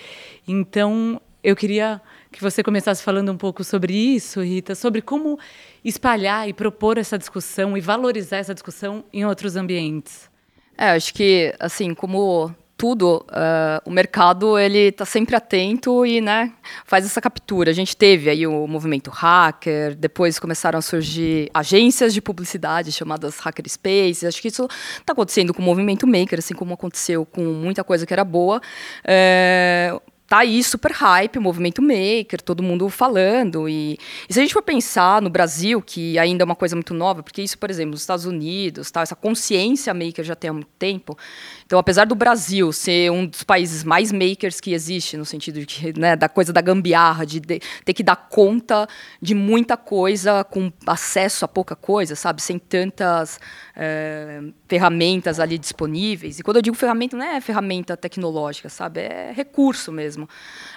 Então, 0.47 1.21
eu 1.43 1.56
queria 1.56 2.02
que 2.32 2.41
você 2.41 2.63
começasse 2.63 3.04
falando 3.04 3.32
um 3.32 3.38
pouco 3.38 3.63
sobre 3.63 3.93
isso, 3.93 4.41
Rita, 4.41 4.73
sobre 4.73 5.02
como 5.02 5.38
espalhar 5.84 6.47
e 6.47 6.54
propor 6.54 6.97
essa 6.97 7.17
discussão 7.17 7.78
e 7.78 7.82
valorizar 7.82 8.38
essa 8.38 8.54
discussão 8.54 9.04
em 9.13 9.26
outros 9.26 9.56
ambientes. 9.56 10.30
É, 10.78 10.91
acho 10.91 11.13
que, 11.13 11.54
assim, 11.60 11.93
como 11.93 12.56
tudo, 12.78 13.26
uh, 13.30 13.82
o 13.84 13.92
mercado 13.92 14.58
ele 14.58 14.90
está 14.90 15.04
sempre 15.04 15.36
atento 15.36 16.06
e 16.06 16.22
né, 16.22 16.54
faz 16.86 17.06
essa 17.06 17.20
captura. 17.20 17.72
A 17.72 17.74
gente 17.74 17.98
teve 17.98 18.30
aí 18.30 18.46
o 18.46 18.68
movimento 18.68 19.10
hacker, 19.10 19.96
depois 19.96 20.38
começaram 20.38 20.78
a 20.78 20.82
surgir 20.82 21.50
agências 21.54 22.13
de 22.13 22.22
publicidade 22.22 22.92
chamadas 22.92 23.40
hackerspace. 23.40 24.28
Acho 24.28 24.42
que 24.42 24.50
isso 24.50 24.68
está 25.00 25.13
acontecendo 25.13 25.54
com 25.54 25.62
o 25.62 25.66
movimento 25.66 26.06
maker, 26.06 26.38
assim 26.38 26.54
como 26.54 26.76
aconteceu 26.76 27.26
com 27.26 27.42
muita 27.42 27.84
coisa 27.84 28.06
que 28.06 28.13
era 28.13 28.24
boa. 28.24 28.62
É, 29.04 29.92
tá 30.28 30.40
aí 30.40 30.62
super 30.62 30.92
hype, 30.92 31.40
movimento 31.40 31.82
maker, 31.82 32.42
todo 32.44 32.62
mundo 32.62 32.90
falando. 32.90 33.68
E, 33.70 33.98
e, 34.30 34.34
se 34.34 34.40
a 34.40 34.42
gente 34.42 34.54
for 34.54 34.62
pensar 34.62 35.22
no 35.22 35.30
Brasil, 35.30 35.82
que 35.82 36.20
ainda 36.20 36.44
é 36.44 36.46
uma 36.46 36.56
coisa 36.56 36.76
muito 36.76 36.94
nova, 36.94 37.24
porque 37.24 37.42
isso, 37.42 37.58
por 37.58 37.70
exemplo, 37.70 37.92
nos 37.92 38.02
Estados 38.02 38.26
Unidos, 38.26 38.92
tá, 38.92 39.02
essa 39.02 39.16
consciência 39.16 39.94
maker 39.94 40.26
já 40.26 40.36
tem 40.36 40.50
há 40.50 40.54
muito 40.54 40.70
tempo. 40.78 41.18
Então, 41.66 41.80
apesar 41.80 42.06
do 42.06 42.16
Brasil 42.16 42.72
ser 42.74 43.12
um 43.12 43.26
dos 43.26 43.44
países 43.44 43.84
mais 43.84 44.12
makers 44.12 44.60
que 44.60 44.74
existe, 44.74 45.16
no 45.16 45.26
sentido 45.26 45.66
de, 45.66 45.98
né, 46.00 46.16
da 46.16 46.28
coisa 46.28 46.52
da 46.52 46.62
gambiarra, 46.62 47.26
de, 47.26 47.40
de, 47.40 47.60
ter 47.86 47.94
que 47.94 48.04
dar 48.04 48.16
conta 48.16 48.88
de 49.22 49.34
muita 49.34 49.78
coisa 49.78 50.44
com 50.44 50.72
acesso 50.86 51.46
a 51.46 51.48
pouca 51.48 51.76
coisa, 51.76 52.16
sabe? 52.16 52.42
Sem 52.42 52.60
tantas 52.60 53.40
é, 53.76 54.42
ferramentas 54.68 55.40
ali 55.40 55.58
disponíveis. 55.58 56.40
E 56.40 56.44
quando 56.44 56.58
eu 56.58 56.62
digo 56.62 56.76
ferramenta, 56.76 57.16
não 57.16 57.26
é 57.26 57.40
ferramenta 57.40 57.96
tecnológica, 57.96 58.70
sabe? 58.70 59.02
É 59.02 59.32
recurso 59.34 59.92
mesmo. 59.92 60.16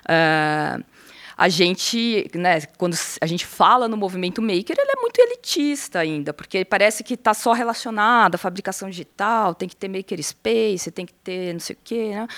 É, 0.09 0.79
a 1.41 1.49
gente, 1.49 2.31
né, 2.35 2.61
quando 2.77 2.95
a 3.19 3.27
gente 3.27 3.47
fala 3.47 3.89
no 3.89 3.97
movimento 3.97 4.43
maker, 4.43 4.77
ele 4.79 4.91
é 4.91 5.01
muito 5.01 5.19
elitista 5.21 5.99
ainda, 5.99 6.35
porque 6.35 6.67
parece 6.67 7.03
que 7.03 7.15
está 7.15 7.33
só 7.33 7.55
relacionado 7.55 8.35
à 8.35 8.39
fabricação 8.39 8.91
digital, 8.91 9.55
tem 9.55 9.67
que 9.67 9.75
ter 9.75 9.89
maker 9.89 10.23
space, 10.23 10.91
tem 10.91 11.07
que 11.07 11.15
ter 11.15 11.55
não 11.55 11.61
sei 11.61 11.75
o 11.75 11.79
quê, 11.83 12.11
né? 12.11 12.29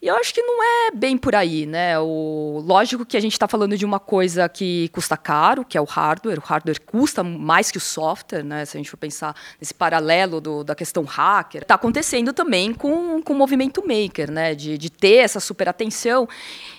E 0.00 0.06
eu 0.06 0.14
acho 0.14 0.32
que 0.32 0.40
não 0.40 0.62
é 0.62 0.90
bem 0.92 1.18
por 1.18 1.34
aí, 1.34 1.66
né? 1.66 1.98
O, 1.98 2.62
lógico 2.64 3.04
que 3.04 3.16
a 3.16 3.20
gente 3.20 3.32
está 3.32 3.48
falando 3.48 3.76
de 3.76 3.84
uma 3.84 3.98
coisa 3.98 4.48
que 4.48 4.88
custa 4.90 5.16
caro, 5.16 5.64
que 5.64 5.76
é 5.76 5.80
o 5.80 5.84
hardware. 5.84 6.38
O 6.38 6.42
hardware 6.42 6.80
custa 6.80 7.24
mais 7.24 7.72
que 7.72 7.78
o 7.78 7.80
software, 7.80 8.44
né? 8.44 8.64
Se 8.64 8.76
a 8.76 8.78
gente 8.78 8.90
for 8.90 8.96
pensar 8.96 9.34
nesse 9.60 9.74
paralelo 9.74 10.40
do, 10.40 10.62
da 10.62 10.76
questão 10.76 11.02
hacker. 11.02 11.62
Está 11.62 11.74
acontecendo 11.74 12.32
também 12.32 12.72
com, 12.72 13.20
com 13.20 13.32
o 13.32 13.36
movimento 13.36 13.82
maker, 13.84 14.30
né? 14.30 14.54
De, 14.54 14.78
de 14.78 14.88
ter 14.88 15.16
essa 15.16 15.40
super 15.40 15.68
atenção. 15.68 16.28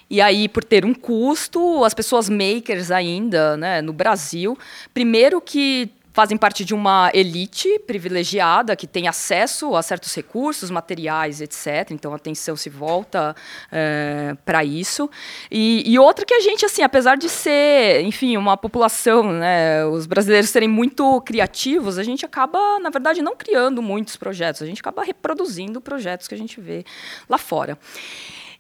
E 0.09 0.21
aí, 0.21 0.47
por 0.47 0.63
ter 0.63 0.85
um 0.85 0.93
custo, 0.93 1.83
as 1.83 1.93
pessoas 1.93 2.29
makers 2.29 2.89
ainda, 2.89 3.55
né, 3.55 3.79
no 3.79 3.93
Brasil, 3.93 4.57
primeiro 4.91 5.39
que 5.39 5.91
fazem 6.19 6.37
parte 6.37 6.65
de 6.65 6.73
uma 6.73 7.09
elite 7.13 7.79
privilegiada 7.87 8.75
que 8.75 8.85
tem 8.85 9.07
acesso 9.07 9.73
a 9.73 9.81
certos 9.81 10.13
recursos, 10.13 10.69
materiais, 10.69 11.39
etc. 11.39 11.91
Então 11.91 12.11
a 12.11 12.17
atenção 12.17 12.57
se 12.57 12.69
volta 12.69 13.33
é, 13.71 14.35
para 14.43 14.61
isso. 14.65 15.09
E, 15.49 15.81
e, 15.89 15.97
outra 15.97 16.25
que 16.25 16.33
a 16.33 16.41
gente, 16.41 16.65
assim, 16.65 16.81
apesar 16.81 17.15
de 17.15 17.29
ser, 17.29 18.01
enfim, 18.01 18.35
uma 18.35 18.57
população, 18.57 19.31
né, 19.31 19.85
os 19.85 20.05
brasileiros 20.05 20.49
serem 20.49 20.67
muito 20.67 21.21
criativos, 21.21 21.97
a 21.97 22.03
gente 22.03 22.25
acaba, 22.25 22.59
na 22.79 22.89
verdade, 22.89 23.21
não 23.21 23.37
criando 23.37 23.81
muitos 23.81 24.17
projetos. 24.17 24.61
A 24.61 24.65
gente 24.65 24.81
acaba 24.81 25.05
reproduzindo 25.05 25.79
projetos 25.79 26.27
que 26.27 26.35
a 26.35 26.37
gente 26.37 26.59
vê 26.59 26.83
lá 27.29 27.37
fora. 27.37 27.79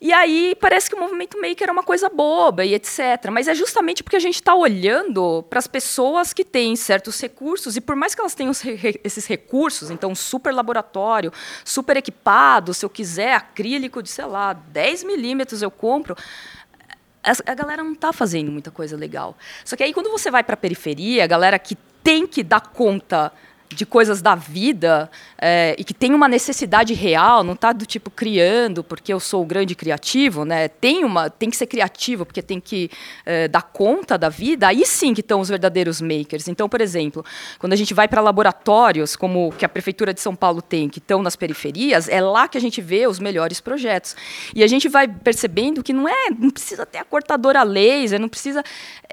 E 0.01 0.13
aí 0.13 0.55
parece 0.59 0.89
que 0.89 0.95
o 0.95 0.99
movimento 0.99 1.39
maker 1.39 1.67
é 1.67 1.71
uma 1.71 1.83
coisa 1.83 2.09
boba 2.09 2.63
e 2.63 2.73
etc. 2.73 3.29
Mas 3.31 3.49
é 3.49 3.53
justamente 3.53 4.01
porque 4.01 4.15
a 4.15 4.19
gente 4.19 4.35
está 4.35 4.55
olhando 4.55 5.43
para 5.49 5.59
as 5.59 5.67
pessoas 5.67 6.31
que 6.31 6.45
têm 6.45 6.75
certos 6.77 7.19
recursos, 7.19 7.75
e 7.75 7.81
por 7.81 7.95
mais 7.97 8.15
que 8.15 8.21
elas 8.21 8.33
tenham 8.33 8.51
esses 9.03 9.25
recursos, 9.25 9.91
então 9.91 10.15
super 10.15 10.53
laboratório, 10.53 11.33
super 11.65 11.97
equipado, 11.97 12.73
se 12.73 12.85
eu 12.85 12.89
quiser 12.89 13.33
acrílico 13.33 14.01
de, 14.01 14.09
sei 14.09 14.25
lá, 14.25 14.53
10 14.53 15.03
milímetros 15.03 15.61
eu 15.61 15.71
compro 15.71 16.15
a 17.45 17.53
galera 17.53 17.83
não 17.83 17.93
está 17.93 18.13
fazendo 18.13 18.51
muita 18.51 18.71
coisa 18.71 18.95
legal. 18.95 19.37
Só 19.65 19.75
que 19.75 19.83
aí 19.83 19.93
quando 19.93 20.09
você 20.09 20.31
vai 20.31 20.43
para 20.43 20.53
a 20.53 20.57
periferia, 20.57 21.23
a 21.25 21.27
galera 21.27 21.59
que 21.59 21.75
tem 22.03 22.25
que 22.25 22.43
dar 22.43 22.61
conta 22.61 23.31
de 23.75 23.85
coisas 23.85 24.21
da 24.21 24.33
vida 24.33 25.09
é, 25.39 25.75
e 25.77 25.83
que 25.83 25.93
tem 25.93 26.13
uma 26.13 26.27
necessidade 26.27 26.93
real, 26.93 27.43
não 27.43 27.53
está 27.53 27.71
do 27.71 27.85
tipo 27.85 28.09
criando 28.09 28.83
porque 28.83 29.13
eu 29.13 29.19
sou 29.19 29.43
o 29.43 29.45
grande 29.45 29.75
criativo, 29.75 30.43
né? 30.43 30.67
Tem 30.67 31.05
uma, 31.05 31.29
tem 31.29 31.49
que 31.49 31.55
ser 31.55 31.67
criativo 31.67 32.25
porque 32.25 32.41
tem 32.41 32.59
que 32.59 32.89
é, 33.25 33.47
dar 33.47 33.61
conta 33.61 34.17
da 34.17 34.27
vida. 34.27 34.67
Aí 34.67 34.85
sim 34.85 35.13
que 35.13 35.21
estão 35.21 35.39
os 35.39 35.49
verdadeiros 35.49 36.01
makers. 36.01 36.47
Então, 36.47 36.67
por 36.67 36.81
exemplo, 36.81 37.23
quando 37.59 37.73
a 37.73 37.75
gente 37.75 37.93
vai 37.93 38.07
para 38.07 38.21
laboratórios 38.21 39.15
como 39.15 39.51
que 39.51 39.63
a 39.63 39.69
prefeitura 39.69 40.13
de 40.13 40.19
São 40.19 40.35
Paulo 40.35 40.61
tem, 40.61 40.89
que 40.89 40.97
estão 40.97 41.21
nas 41.21 41.35
periferias, 41.35 42.09
é 42.09 42.19
lá 42.19 42.47
que 42.47 42.57
a 42.57 42.61
gente 42.61 42.81
vê 42.81 43.05
os 43.05 43.19
melhores 43.19 43.61
projetos. 43.61 44.15
E 44.55 44.63
a 44.63 44.67
gente 44.67 44.89
vai 44.89 45.07
percebendo 45.07 45.83
que 45.83 45.93
não 45.93 46.09
é, 46.09 46.29
não 46.37 46.49
precisa 46.49 46.85
ter 46.87 46.97
a 46.97 47.05
cortadora 47.05 47.61
laser, 47.61 48.19
não 48.19 48.29
precisa, 48.29 48.63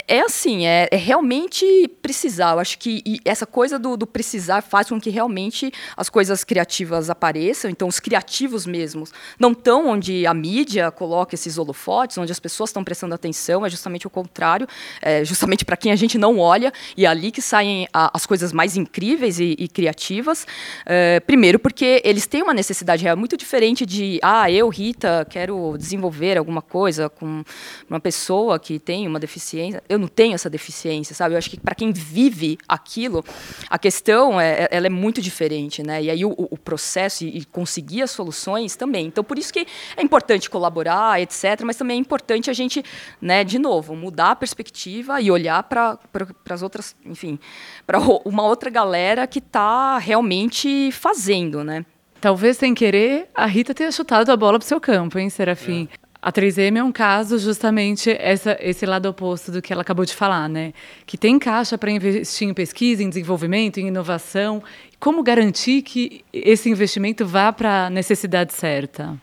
é 0.09 0.21
assim, 0.21 0.67
é, 0.67 0.89
é 0.91 0.97
realmente 0.97 1.89
precisar. 2.01 2.53
Eu 2.53 2.61
acho 2.61 2.79
que 2.79 3.21
essa 3.25 3.45
coisa 3.45 3.79
do, 3.79 3.97
do 3.97 4.07
precisar 4.07 4.46
pesquisar 4.47 4.63
faz 4.63 4.89
com 4.89 5.01
que 5.01 5.11
realmente 5.11 5.73
as 5.97 6.09
coisas 6.09 6.45
criativas 6.45 7.11
apareçam. 7.11 7.71
Então, 7.71 7.89
os 7.89 7.99
criativos 7.99 8.65
mesmos 8.65 9.13
não 9.39 9.53
estão 9.53 9.89
onde 9.89 10.27
a 10.27 10.33
mídia 10.33 10.91
coloca 10.91 11.35
esses 11.35 11.59
holofotes, 11.59 12.17
onde 12.19 12.31
as 12.31 12.39
pessoas 12.39 12.71
estão 12.71 12.85
prestando 12.85 13.15
atenção, 13.15 13.67
é 13.67 13.71
justamente 13.71 14.07
o 14.07 14.11
contrário, 14.11 14.67
é 15.03 15.25
justamente 15.25 15.65
para 15.65 15.77
quem 15.77 15.91
a 15.91 15.97
gente 15.97 16.17
não 16.17 16.39
olha, 16.39 16.73
e 16.97 17.05
é 17.05 17.09
ali 17.09 17.31
que 17.31 17.43
saem 17.43 17.89
a, 17.93 18.11
as 18.15 18.25
coisas 18.25 18.53
mais 18.53 18.77
incríveis 18.77 19.41
e, 19.41 19.57
e 19.59 19.69
criativas. 19.69 20.47
É, 20.85 21.21
primeiro, 21.21 21.59
porque 21.59 22.01
eles 22.05 22.27
têm 22.27 22.43
uma 22.43 22.55
necessidade 22.55 23.03
real 23.03 23.17
muito 23.17 23.37
diferente 23.37 23.85
de, 23.85 24.19
ah, 24.23 24.51
eu, 24.51 24.69
Rita, 24.69 25.27
quero 25.29 25.77
desenvolver 25.77 26.39
alguma 26.39 26.63
coisa 26.63 27.09
com 27.09 27.43
uma 27.89 28.01
pessoa 28.01 28.59
que 28.59 28.79
tem 28.79 29.07
uma 29.07 29.19
deficiência. 29.19 29.83
Eu 29.89 29.99
não 29.99 30.09
tenho 30.09 30.35
essa 30.35 30.49
deficiência, 30.49 31.15
sabe? 31.15 31.35
Eu 31.35 31.39
acho 31.39 31.51
que 31.51 31.59
para 31.59 31.75
quem 31.75 31.93
vive 31.93 32.59
aquilo, 32.69 33.25
a 33.69 33.79
questão 33.79 34.36
é, 34.41 34.65
é, 34.65 34.69
ela 34.71 34.87
é 34.87 34.91
muito 34.91 35.21
diferente, 35.21 35.83
né? 35.83 36.03
E 36.03 36.11
aí 36.11 36.25
o, 36.25 36.31
o 36.31 36.59
processo 36.59 37.25
e, 37.25 37.39
e, 37.39 37.45
conseguir 37.45 38.03
as 38.03 38.11
soluções 38.11 38.77
também. 38.77 39.07
Então, 39.07 39.23
por 39.23 39.39
isso 39.39 39.53
que 39.53 39.67
é 39.97 40.03
importante 40.03 40.49
colaborar, 40.51 41.21
etc. 41.21 41.63
Mas 41.65 41.77
também 41.77 41.97
é 41.97 42.01
importante 42.01 42.51
a 42.51 42.53
gente, 42.53 42.85
né, 43.21 43.45
de 43.45 43.59
novo, 43.59 43.95
mudar 43.95 44.33
a 44.33 44.37
perspectiva 44.37 45.21
e 45.21 45.31
olhar 45.31 45.63
para 45.63 45.97
pra, 46.13 46.27
as 46.51 46.63
outras, 46.63 46.97
enfim, 47.05 47.39
para 47.87 47.99
uma 48.25 48.45
outra 48.45 48.71
galera 48.71 49.27
que 49.27 49.39
está 49.39 49.99
realmente 49.99 50.91
fazendo, 50.93 51.63
né? 51.65 51.85
Talvez 52.21 52.57
sem 52.57 52.75
querer, 52.75 53.29
a 53.35 53.47
Rita 53.47 53.75
tenha 53.75 53.93
chutado 53.93 54.33
a 54.33 54.37
bola 54.37 54.59
para 54.59 54.65
o 54.65 54.69
seu 54.69 54.81
campo, 54.81 55.19
hein, 55.19 55.29
Serafim? 55.29 55.89
É. 55.93 56.06
A 56.27 56.33
3M 56.33 56.79
é 56.79 56.83
um 56.83 56.91
caso 56.91 57.39
justamente 57.39 58.11
essa, 58.11 58.57
esse 58.61 58.85
lado 58.85 59.09
oposto 59.09 59.53
do 59.53 59.63
que 59.63 59.73
ela 59.73 59.83
acabou 59.83 60.05
de 60.05 60.13
falar, 60.13 60.49
né? 60.49 60.73
Que 61.07 61.17
tem 61.17 61.39
caixa 61.39 61.79
para 61.79 61.89
investir 61.89 62.49
em 62.49 62.53
pesquisa, 62.53 63.01
em 63.01 63.09
desenvolvimento, 63.09 63.79
em 63.79 63.87
inovação. 63.87 64.61
Como 64.99 65.23
garantir 65.23 65.83
que 65.83 66.25
esse 66.33 66.69
investimento 66.69 67.25
vá 67.25 67.53
para 67.53 67.87
a 67.87 67.91
necessidade 67.91 68.53
certa? 68.55 69.17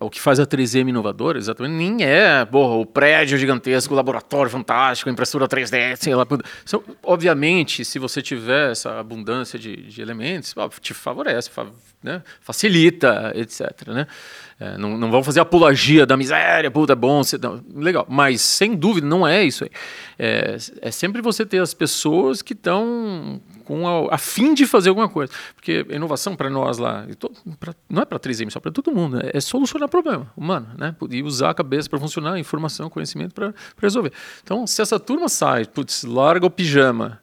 O 0.00 0.10
que 0.10 0.20
faz 0.20 0.40
a 0.40 0.46
3M 0.46 0.88
inovadora, 0.88 1.38
exatamente, 1.38 1.72
nem 1.74 2.04
é 2.04 2.44
porra, 2.44 2.74
o 2.74 2.84
prédio 2.84 3.38
gigantesco, 3.38 3.94
o 3.94 3.96
laboratório 3.96 4.50
fantástico, 4.50 5.08
a 5.08 5.12
impressora 5.12 5.46
3D, 5.46 5.94
sei 5.96 6.14
lá. 6.14 6.26
Obviamente, 7.04 7.84
se 7.84 8.00
você 8.00 8.20
tiver 8.20 8.72
essa 8.72 8.98
abundância 8.98 9.58
de, 9.58 9.76
de 9.76 10.02
elementos, 10.02 10.54
te 10.80 10.92
favorece, 10.92 11.50
né? 12.02 12.22
facilita, 12.40 13.32
etc. 13.34 13.88
Né? 13.88 14.06
É, 14.58 14.78
não, 14.78 14.96
não 14.96 15.10
vão 15.10 15.22
fazer 15.22 15.40
apologia 15.40 16.06
da 16.06 16.16
miséria, 16.16 16.70
puta, 16.70 16.94
é 16.94 16.96
bom, 16.96 17.20
não, 17.42 17.62
legal. 17.74 18.06
Mas, 18.08 18.40
sem 18.40 18.74
dúvida, 18.74 19.06
não 19.06 19.26
é 19.26 19.44
isso 19.44 19.64
aí. 19.64 19.70
É, 20.18 20.56
é 20.80 20.90
sempre 20.90 21.20
você 21.20 21.44
ter 21.44 21.60
as 21.60 21.74
pessoas 21.74 22.40
que 22.40 22.54
estão 22.54 23.40
com 23.66 23.86
a, 23.86 24.14
a, 24.14 24.18
fim 24.18 24.54
de 24.54 24.64
fazer 24.64 24.88
alguma 24.88 25.08
coisa. 25.08 25.32
Porque 25.54 25.84
inovação 25.90 26.34
para 26.34 26.48
nós 26.48 26.78
lá, 26.78 27.04
pra, 27.60 27.74
não 27.88 28.00
é 28.00 28.04
para 28.04 28.18
3M, 28.18 28.48
só 28.50 28.60
para 28.60 28.70
todo 28.70 28.92
mundo, 28.92 29.20
é, 29.20 29.32
é, 29.34 29.40
solucionar 29.40 29.88
problema 29.88 30.32
humano, 30.36 30.68
né? 30.78 30.94
E 31.10 31.22
usar 31.22 31.50
a 31.50 31.54
cabeça 31.54 31.90
para 31.90 31.98
funcionar, 31.98 32.38
informação, 32.38 32.88
conhecimento 32.88 33.34
para 33.34 33.52
resolver. 33.78 34.12
Então, 34.42 34.66
se 34.66 34.80
essa 34.80 34.98
turma 34.98 35.28
sai, 35.28 35.66
putz, 35.66 36.04
larga 36.04 36.46
o 36.46 36.50
pijama 36.50 37.20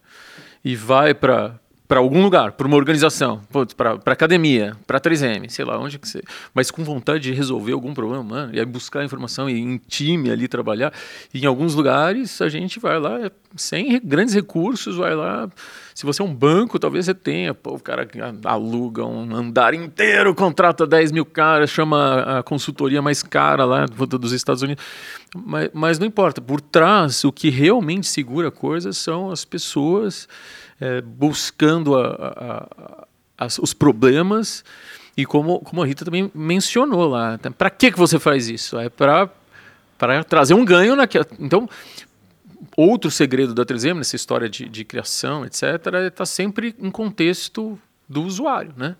e 0.63 0.75
vai 0.75 1.13
para 1.13 1.59
para 1.93 1.99
algum 1.99 2.23
lugar, 2.23 2.53
para 2.53 2.65
uma 2.65 2.75
organização, 2.75 3.39
para 3.77 4.13
academia, 4.13 4.75
para 4.87 4.99
3M, 4.99 5.47
sei 5.47 5.63
lá, 5.63 5.77
onde 5.77 5.99
que 5.99 6.09
você. 6.09 6.23
Mas 6.51 6.71
com 6.71 6.83
vontade 6.83 7.19
de 7.19 7.33
resolver 7.33 7.71
algum 7.71 7.93
problema, 7.93 8.23
mano, 8.23 8.55
e 8.55 8.59
aí 8.59 8.65
buscar 8.65 9.05
informação 9.05 9.47
e 9.47 9.59
em 9.59 9.77
time 9.77 10.31
ali 10.31 10.47
trabalhar. 10.47 10.91
E 11.31 11.43
em 11.43 11.45
alguns 11.45 11.75
lugares 11.75 12.41
a 12.41 12.49
gente 12.49 12.79
vai 12.79 12.99
lá 12.99 13.31
sem 13.55 14.01
grandes 14.03 14.33
recursos, 14.33 14.95
vai 14.95 15.13
lá. 15.13 15.47
Se 15.93 16.03
você 16.03 16.23
é 16.23 16.25
um 16.25 16.33
banco, 16.33 16.79
talvez 16.79 17.05
você 17.05 17.13
tenha. 17.13 17.53
Pô, 17.53 17.75
o 17.75 17.79
cara 17.79 18.07
aluga 18.43 19.05
um 19.05 19.35
andar 19.35 19.75
inteiro, 19.75 20.33
contrata 20.33 20.87
10 20.87 21.11
mil 21.11 21.25
caras, 21.25 21.69
chama 21.69 22.39
a 22.39 22.41
consultoria 22.41 23.03
mais 23.03 23.21
cara 23.21 23.65
lá 23.65 23.85
dos 23.85 24.31
Estados 24.31 24.63
Unidos. 24.63 24.83
Mas, 25.35 25.69
mas 25.71 25.99
não 25.99 26.07
importa. 26.07 26.41
Por 26.41 26.59
trás, 26.59 27.23
o 27.23 27.31
que 27.31 27.51
realmente 27.51 28.07
segura 28.07 28.47
a 28.47 28.51
coisa 28.51 28.91
são 28.93 29.29
as 29.29 29.45
pessoas 29.45 30.27
é, 30.79 31.01
buscando 31.01 31.95
a, 31.95 33.07
a, 33.37 33.45
a, 33.45 33.47
os 33.61 33.73
problemas 33.73 34.63
e 35.15 35.25
como, 35.25 35.59
como 35.59 35.81
a 35.81 35.85
Rita 35.85 36.03
também 36.03 36.31
mencionou 36.33 37.07
lá, 37.07 37.37
tá, 37.37 37.51
para 37.51 37.69
que, 37.69 37.91
que 37.91 37.97
você 37.97 38.17
faz 38.17 38.49
isso? 38.49 38.77
É 38.79 38.89
para 38.89 39.29
trazer 40.27 40.53
um 40.53 40.65
ganho 40.65 40.95
naquela. 40.95 41.25
Então, 41.39 41.69
outro 42.75 43.11
segredo 43.11 43.53
da 43.53 43.65
3M, 43.65 43.97
nessa 43.97 44.15
história 44.15 44.49
de, 44.49 44.67
de 44.67 44.83
criação, 44.83 45.45
etc., 45.45 45.63
está 46.07 46.25
sempre 46.25 46.75
em 46.79 46.89
contexto 46.89 47.79
do 48.09 48.23
usuário, 48.23 48.73
né? 48.75 48.95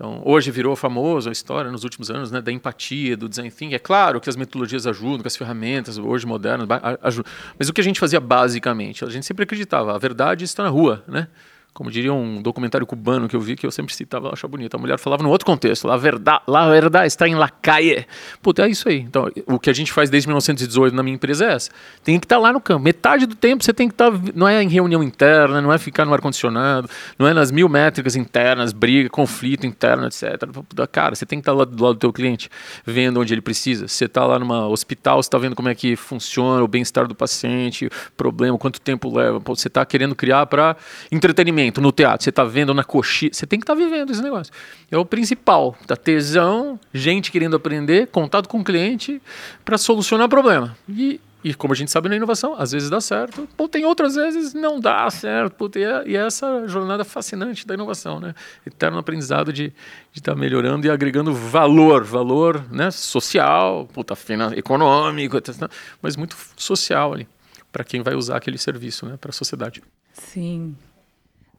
Então, 0.00 0.22
hoje 0.24 0.50
virou 0.50 0.74
famoso 0.74 1.28
a 1.28 1.32
história 1.32 1.70
nos 1.70 1.84
últimos 1.84 2.10
anos, 2.10 2.30
né, 2.30 2.40
da 2.40 2.50
empatia, 2.50 3.18
do 3.18 3.28
design 3.28 3.50
thinking. 3.50 3.74
É 3.74 3.78
claro 3.78 4.18
que 4.18 4.30
as 4.30 4.34
metodologias 4.34 4.86
ajudam, 4.86 5.20
que 5.20 5.28
as 5.28 5.36
ferramentas 5.36 5.98
hoje 5.98 6.24
modernas 6.24 6.66
ajudam. 7.02 7.30
Mas 7.58 7.68
o 7.68 7.72
que 7.74 7.82
a 7.82 7.84
gente 7.84 8.00
fazia 8.00 8.18
basicamente, 8.18 9.04
a 9.04 9.10
gente 9.10 9.26
sempre 9.26 9.42
acreditava, 9.42 9.94
a 9.94 9.98
verdade 9.98 10.42
está 10.46 10.62
na 10.62 10.70
rua, 10.70 11.04
né? 11.06 11.28
Como 11.72 11.90
diria 11.90 12.12
um 12.12 12.42
documentário 12.42 12.86
cubano 12.86 13.28
que 13.28 13.36
eu 13.36 13.40
vi, 13.40 13.56
que 13.56 13.64
eu 13.64 13.70
sempre 13.70 13.94
citava, 13.94 14.28
eu 14.28 14.32
achava 14.32 14.50
bonito. 14.50 14.74
A 14.74 14.78
mulher 14.78 14.98
falava 14.98 15.22
no 15.22 15.30
outro 15.30 15.46
contexto, 15.46 15.86
la 15.86 15.96
verdade, 15.96 16.42
la 16.46 16.68
verdade 16.68 17.06
está 17.06 17.28
em 17.28 17.34
la 17.34 17.48
calle. 17.48 18.06
Puta, 18.42 18.66
é 18.66 18.68
isso 18.68 18.88
aí. 18.88 18.98
Então, 18.98 19.30
o 19.46 19.58
que 19.58 19.70
a 19.70 19.72
gente 19.72 19.92
faz 19.92 20.10
desde 20.10 20.28
1918 20.28 20.94
na 20.94 21.02
minha 21.02 21.14
empresa 21.14 21.44
é 21.44 21.52
essa. 21.52 21.70
Tem 22.02 22.18
que 22.18 22.26
estar 22.26 22.36
tá 22.36 22.42
lá 22.42 22.52
no 22.52 22.60
campo. 22.60 22.82
Metade 22.82 23.24
do 23.24 23.36
tempo 23.36 23.62
você 23.64 23.72
tem 23.72 23.88
que 23.88 23.94
estar, 23.94 24.10
tá, 24.10 24.18
não 24.34 24.48
é 24.48 24.62
em 24.62 24.68
reunião 24.68 25.02
interna, 25.02 25.60
não 25.60 25.72
é 25.72 25.78
ficar 25.78 26.04
no 26.04 26.12
ar-condicionado, 26.12 26.90
não 27.18 27.26
é 27.26 27.32
nas 27.32 27.52
mil 27.52 27.68
métricas 27.68 28.16
internas, 28.16 28.72
briga, 28.72 29.08
conflito 29.08 29.66
interno, 29.66 30.06
etc. 30.06 30.48
Puta, 30.52 30.86
cara, 30.86 31.14
você 31.14 31.24
tem 31.24 31.38
que 31.38 31.42
estar 31.42 31.52
tá 31.52 31.58
lá 31.58 31.64
do 31.64 31.82
lado 31.82 31.94
do 31.94 32.00
teu 32.00 32.12
cliente, 32.12 32.50
vendo 32.84 33.20
onde 33.20 33.32
ele 33.32 33.40
precisa. 33.40 33.86
Você 33.86 34.06
está 34.06 34.24
lá 34.24 34.38
numa 34.38 34.66
hospital, 34.66 35.22
você 35.22 35.28
está 35.28 35.38
vendo 35.38 35.54
como 35.54 35.68
é 35.68 35.74
que 35.74 35.94
funciona 35.94 36.64
o 36.64 36.68
bem-estar 36.68 37.06
do 37.06 37.14
paciente, 37.14 37.88
problema, 38.16 38.58
quanto 38.58 38.80
tempo 38.80 39.14
leva. 39.14 39.38
Você 39.38 39.68
está 39.68 39.86
querendo 39.86 40.16
criar 40.16 40.46
para 40.46 40.76
entretenimento 41.12 41.59
no 41.80 41.92
teatro, 41.92 42.24
você 42.24 42.30
está 42.30 42.44
vendo 42.44 42.72
na 42.72 42.84
coxinha, 42.84 43.30
você 43.32 43.46
tem 43.46 43.58
que 43.58 43.64
estar 43.64 43.74
tá 43.74 43.78
vivendo 43.78 44.10
esse 44.10 44.22
negócio. 44.22 44.52
É 44.90 44.96
o 44.96 45.04
principal, 45.04 45.76
da 45.86 45.96
tesão, 45.96 46.78
gente 46.92 47.30
querendo 47.30 47.56
aprender, 47.56 48.06
contato 48.08 48.48
com 48.48 48.60
o 48.60 48.64
cliente 48.64 49.20
para 49.64 49.76
solucionar 49.76 50.28
problema. 50.28 50.76
E, 50.88 51.20
e 51.42 51.54
como 51.54 51.72
a 51.72 51.76
gente 51.76 51.90
sabe 51.90 52.08
na 52.08 52.16
inovação, 52.16 52.54
às 52.58 52.72
vezes 52.72 52.90
dá 52.90 53.00
certo, 53.00 53.48
pô, 53.56 53.68
tem 53.68 53.84
outras 53.84 54.14
vezes 54.14 54.52
não 54.54 54.78
dá 54.78 55.10
certo. 55.10 55.70
E, 55.74 55.82
é, 55.82 56.02
e 56.06 56.16
é 56.16 56.26
essa 56.26 56.66
jornada 56.68 57.04
fascinante 57.04 57.66
da 57.66 57.74
inovação, 57.74 58.20
né? 58.20 58.34
Eterno 58.66 58.98
aprendizado 58.98 59.52
de 59.52 59.72
estar 60.14 60.34
tá 60.34 60.38
melhorando 60.38 60.86
e 60.86 60.90
agregando 60.90 61.34
valor, 61.34 62.04
valor 62.04 62.64
né, 62.70 62.90
social, 62.90 63.88
puta, 63.92 64.14
econômico, 64.56 65.36
mas 66.02 66.16
muito 66.16 66.36
social 66.56 67.12
ali, 67.12 67.26
para 67.72 67.84
quem 67.84 68.02
vai 68.02 68.14
usar 68.14 68.36
aquele 68.36 68.58
serviço 68.58 69.06
né, 69.06 69.16
para 69.16 69.30
a 69.30 69.32
sociedade. 69.32 69.82
Sim, 70.12 70.76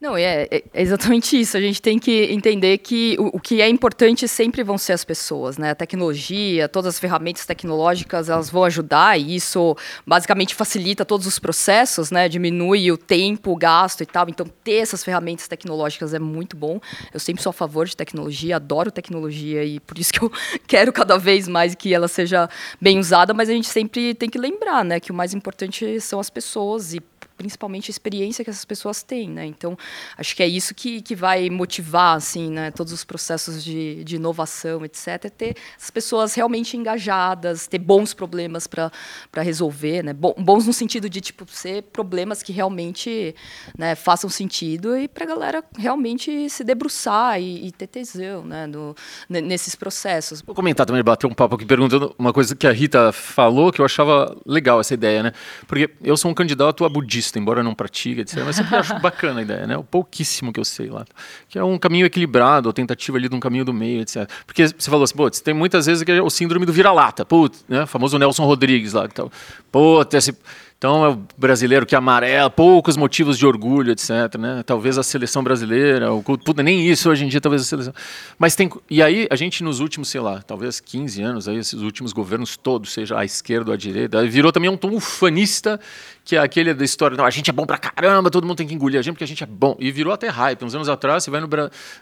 não, 0.02 0.18
é, 0.18 0.48
é, 0.50 0.64
exatamente 0.74 1.40
isso. 1.40 1.56
A 1.56 1.62
gente 1.62 1.80
tem 1.80 2.00
que 2.00 2.24
entender 2.32 2.80
que 2.80 3.16
o, 3.20 3.38
o, 3.38 3.40
que 3.40 3.62
é 3.62 3.70
importante 3.70 4.28
sempre 4.28 4.64
vão 4.64 4.76
ser 4.76 4.94
as 4.94 5.06
pessoas, 5.06 5.60
né? 5.60 5.70
A 5.70 5.76
tecnologia, 5.76 6.68
todas 6.68 6.96
as 6.96 7.00
ferramentas 7.00 7.46
tecnológicas, 7.46 8.28
elas 8.28 8.50
vão 8.50 8.64
ajudar 8.64 9.20
e 9.20 9.36
isso 9.36 9.78
basicamente 10.04 10.56
facilita 10.56 11.06
todos 11.06 11.28
os 11.28 11.38
processos, 11.38 12.10
né? 12.10 12.28
Diminui 12.28 12.92
o 12.92 12.98
tempo, 12.98 13.52
o 13.52 13.56
gasto 13.56 14.02
e 14.02 14.06
tal. 14.08 14.28
Então, 14.28 14.48
ter 14.64 14.78
essas 14.78 15.04
ferramentas 15.04 15.48
tecnológicas 15.48 16.16
é 16.16 16.20
muito 16.20 16.58
bom. 16.58 16.80
Eu 17.14 17.20
sempre 17.20 17.44
sou 17.44 17.52
a 17.52 17.54
favor 17.54 17.86
de 17.86 17.96
tecnologia, 17.96 18.56
adoro 18.56 18.90
tecnologia 18.90 19.64
e 19.64 19.80
por 19.80 20.00
isso 20.00 20.12
que 20.12 20.24
eu 20.24 20.32
quero 20.66 20.92
cada 20.92 21.16
vez 21.20 21.48
mais 21.48 21.76
que 21.76 21.94
ela 21.94 22.08
seja 22.08 22.50
bem 22.82 22.98
usada, 22.98 23.36
mas 23.36 23.50
a 23.50 23.54
gente 23.54 23.68
sempre 23.68 24.16
tem 24.16 24.32
que 24.32 24.40
lembrar, 24.40 24.84
né? 24.84 25.00
Que 25.00 25.12
o 25.12 25.16
mais 25.16 25.36
importante 25.36 26.02
são 26.02 26.20
as 26.20 26.32
pessoas 26.32 26.96
e 26.96 27.04
principalmente 27.42 27.90
a 27.90 27.92
experiência 27.92 28.44
que 28.44 28.52
essas 28.52 28.64
pessoas 28.64 29.02
têm, 29.02 29.28
né? 29.28 29.48
Então, 29.48 29.76
acho 30.16 30.36
que 30.36 30.44
é 30.44 30.48
isso 30.48 30.76
que, 30.76 31.02
que 31.02 31.16
vai 31.16 31.50
motivar, 31.50 32.16
assim, 32.16 32.52
né? 32.52 32.70
Todos 32.70 32.94
os 32.94 33.04
processos 33.04 33.64
de, 33.64 34.04
de 34.04 34.18
inovação, 34.18 34.86
etc. 34.86 35.08
É 35.08 35.30
ter 35.30 35.58
as 35.76 35.90
pessoas 35.90 36.36
realmente 36.36 36.78
engajadas, 36.78 37.66
ter 37.66 37.80
bons 37.80 38.14
problemas 38.14 38.68
para 38.68 38.92
resolver, 39.38 40.04
né? 40.04 40.14
Bons 40.14 40.68
no 40.68 40.74
sentido 40.74 41.10
de, 41.10 41.20
tipo, 41.20 41.46
ser 41.52 41.82
problemas 41.82 42.44
que 42.44 42.52
realmente 42.52 43.36
né, 43.76 43.96
façam 43.96 44.30
sentido 44.30 44.96
e 44.96 45.08
para 45.08 45.24
a 45.24 45.28
galera 45.28 45.64
realmente 45.76 46.48
se 46.48 46.64
debruçar 46.64 47.42
e, 47.42 47.68
e 47.68 47.72
ter 47.72 47.88
tesão, 47.88 48.46
né? 48.46 48.68
No, 48.68 48.96
nesses 49.28 49.74
processos. 49.74 50.44
Vou 50.44 50.54
comentar 50.54 50.86
também, 50.86 51.04
bater 51.04 51.26
um 51.26 51.34
papo 51.34 51.56
aqui 51.56 51.66
perguntando 51.66 52.14
uma 52.20 52.32
coisa 52.32 52.56
que 52.56 52.68
a 52.68 52.72
Rita 52.72 53.12
falou 53.12 53.72
que 53.72 53.82
eu 53.82 53.86
achava 53.86 54.38
legal 54.46 54.80
essa 54.80 54.94
ideia, 54.94 55.24
né? 55.24 55.34
Porque 55.68 55.90
eu 56.04 56.16
sou 56.16 56.30
um 56.30 56.34
candidato 56.34 56.86
a 56.86 56.90
budista 56.90 57.31
budista, 57.32 57.40
embora 57.40 57.64
não 57.64 57.74
pratique, 57.74 58.22
etc. 58.22 58.44
Mas 58.46 58.58
sempre 58.58 58.76
acho 58.76 59.00
bacana 59.00 59.40
a 59.40 59.44
ideia, 59.44 59.66
né? 59.66 59.78
O 59.78 59.84
pouquíssimo 59.84 60.52
que 60.52 60.60
eu 60.60 60.66
sei 60.66 60.90
lá. 60.90 61.06
Que 61.48 61.58
é 61.58 61.64
um 61.64 61.78
caminho 61.78 62.06
equilibrado, 62.06 62.70
a 62.70 62.74
tentativa 62.74 63.18
ali 63.18 63.30
de 63.30 63.36
um 63.36 63.40
caminho 63.40 63.64
do 63.64 63.74
meio, 63.74 64.02
etc. 64.02 64.30
Porque 64.46 64.68
você 64.68 64.90
falou 64.90 65.04
assim, 65.04 65.16
putz, 65.16 65.40
tem 65.40 65.54
muitas 65.54 65.86
vezes 65.86 66.04
que 66.04 66.12
é 66.12 66.22
o 66.22 66.30
síndrome 66.30 66.66
do 66.66 66.74
vira-lata, 66.74 67.26
putz, 67.26 67.64
né? 67.68 67.84
O 67.84 67.88
famoso 67.88 68.18
Nelson 68.18 68.46
Rodrigues 68.46 68.94
lá. 68.94 69.06
Então, 69.06 69.32
putz, 69.72 70.14
esse 70.14 70.36
então, 70.82 71.06
é 71.06 71.10
o 71.10 71.22
brasileiro 71.38 71.86
que 71.86 71.96
amarela, 71.96 72.50
poucos 72.50 72.98
motivos 72.98 73.38
de 73.38 73.46
orgulho, 73.46 73.92
etc. 73.92 74.10
Né? 74.40 74.64
Talvez 74.66 74.98
a 74.98 75.04
seleção 75.04 75.44
brasileira, 75.44 76.12
o, 76.12 76.24
nem 76.64 76.90
isso 76.90 77.08
hoje 77.08 77.24
em 77.24 77.28
dia, 77.28 77.40
talvez 77.40 77.62
a 77.62 77.66
seleção. 77.66 77.94
Mas 78.40 78.56
tem. 78.56 78.68
E 78.90 79.00
aí, 79.04 79.28
a 79.30 79.36
gente 79.36 79.64
nos 79.64 79.80
últimos, 79.80 80.10
sei 80.10 80.20
lá, 80.20 80.42
talvez 80.42 80.80
15 80.80 81.22
anos, 81.22 81.48
aí, 81.48 81.58
esses 81.58 81.80
últimos 81.84 82.14
governos 82.14 82.58
todos, 82.58 82.92
seja 82.94 83.16
à 83.16 83.24
esquerda 83.24 83.70
ou 83.70 83.76
à 83.76 83.78
direita, 83.78 84.26
virou 84.26 84.52
também 84.52 84.72
um 84.72 84.76
tom 84.76 84.90
ufanista, 84.96 85.80
que 86.26 86.36
é 86.36 86.40
aquele 86.40 86.74
da 86.74 86.84
história, 86.84 87.16
não, 87.16 87.26
a 87.26 87.30
gente 87.30 87.52
é 87.52 87.54
bom 87.54 87.68
pra 87.68 87.78
caramba, 87.78 88.32
todo 88.32 88.48
mundo 88.48 88.58
tem 88.58 88.66
que 88.66 88.74
engolir 88.74 89.00
a 89.00 89.04
gente 89.04 89.14
porque 89.14 89.24
a 89.24 89.28
gente 89.28 89.44
é 89.44 89.48
bom. 89.48 89.78
E 89.80 89.92
virou 89.92 90.12
até 90.12 90.30
hype. 90.30 90.66
Uns 90.66 90.74
anos 90.74 90.90
atrás, 90.90 91.24
você 91.24 91.30
vai 91.30 91.42
no 91.42 91.48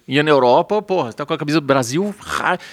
ia 0.08 0.24
na 0.24 0.30
Europa, 0.30 0.82
porra, 0.82 1.12
tá 1.12 1.26
com 1.26 1.34
a 1.34 1.38
camisa 1.38 1.60
do 1.60 1.68
Brasil. 1.68 2.16
Hype. 2.18 2.64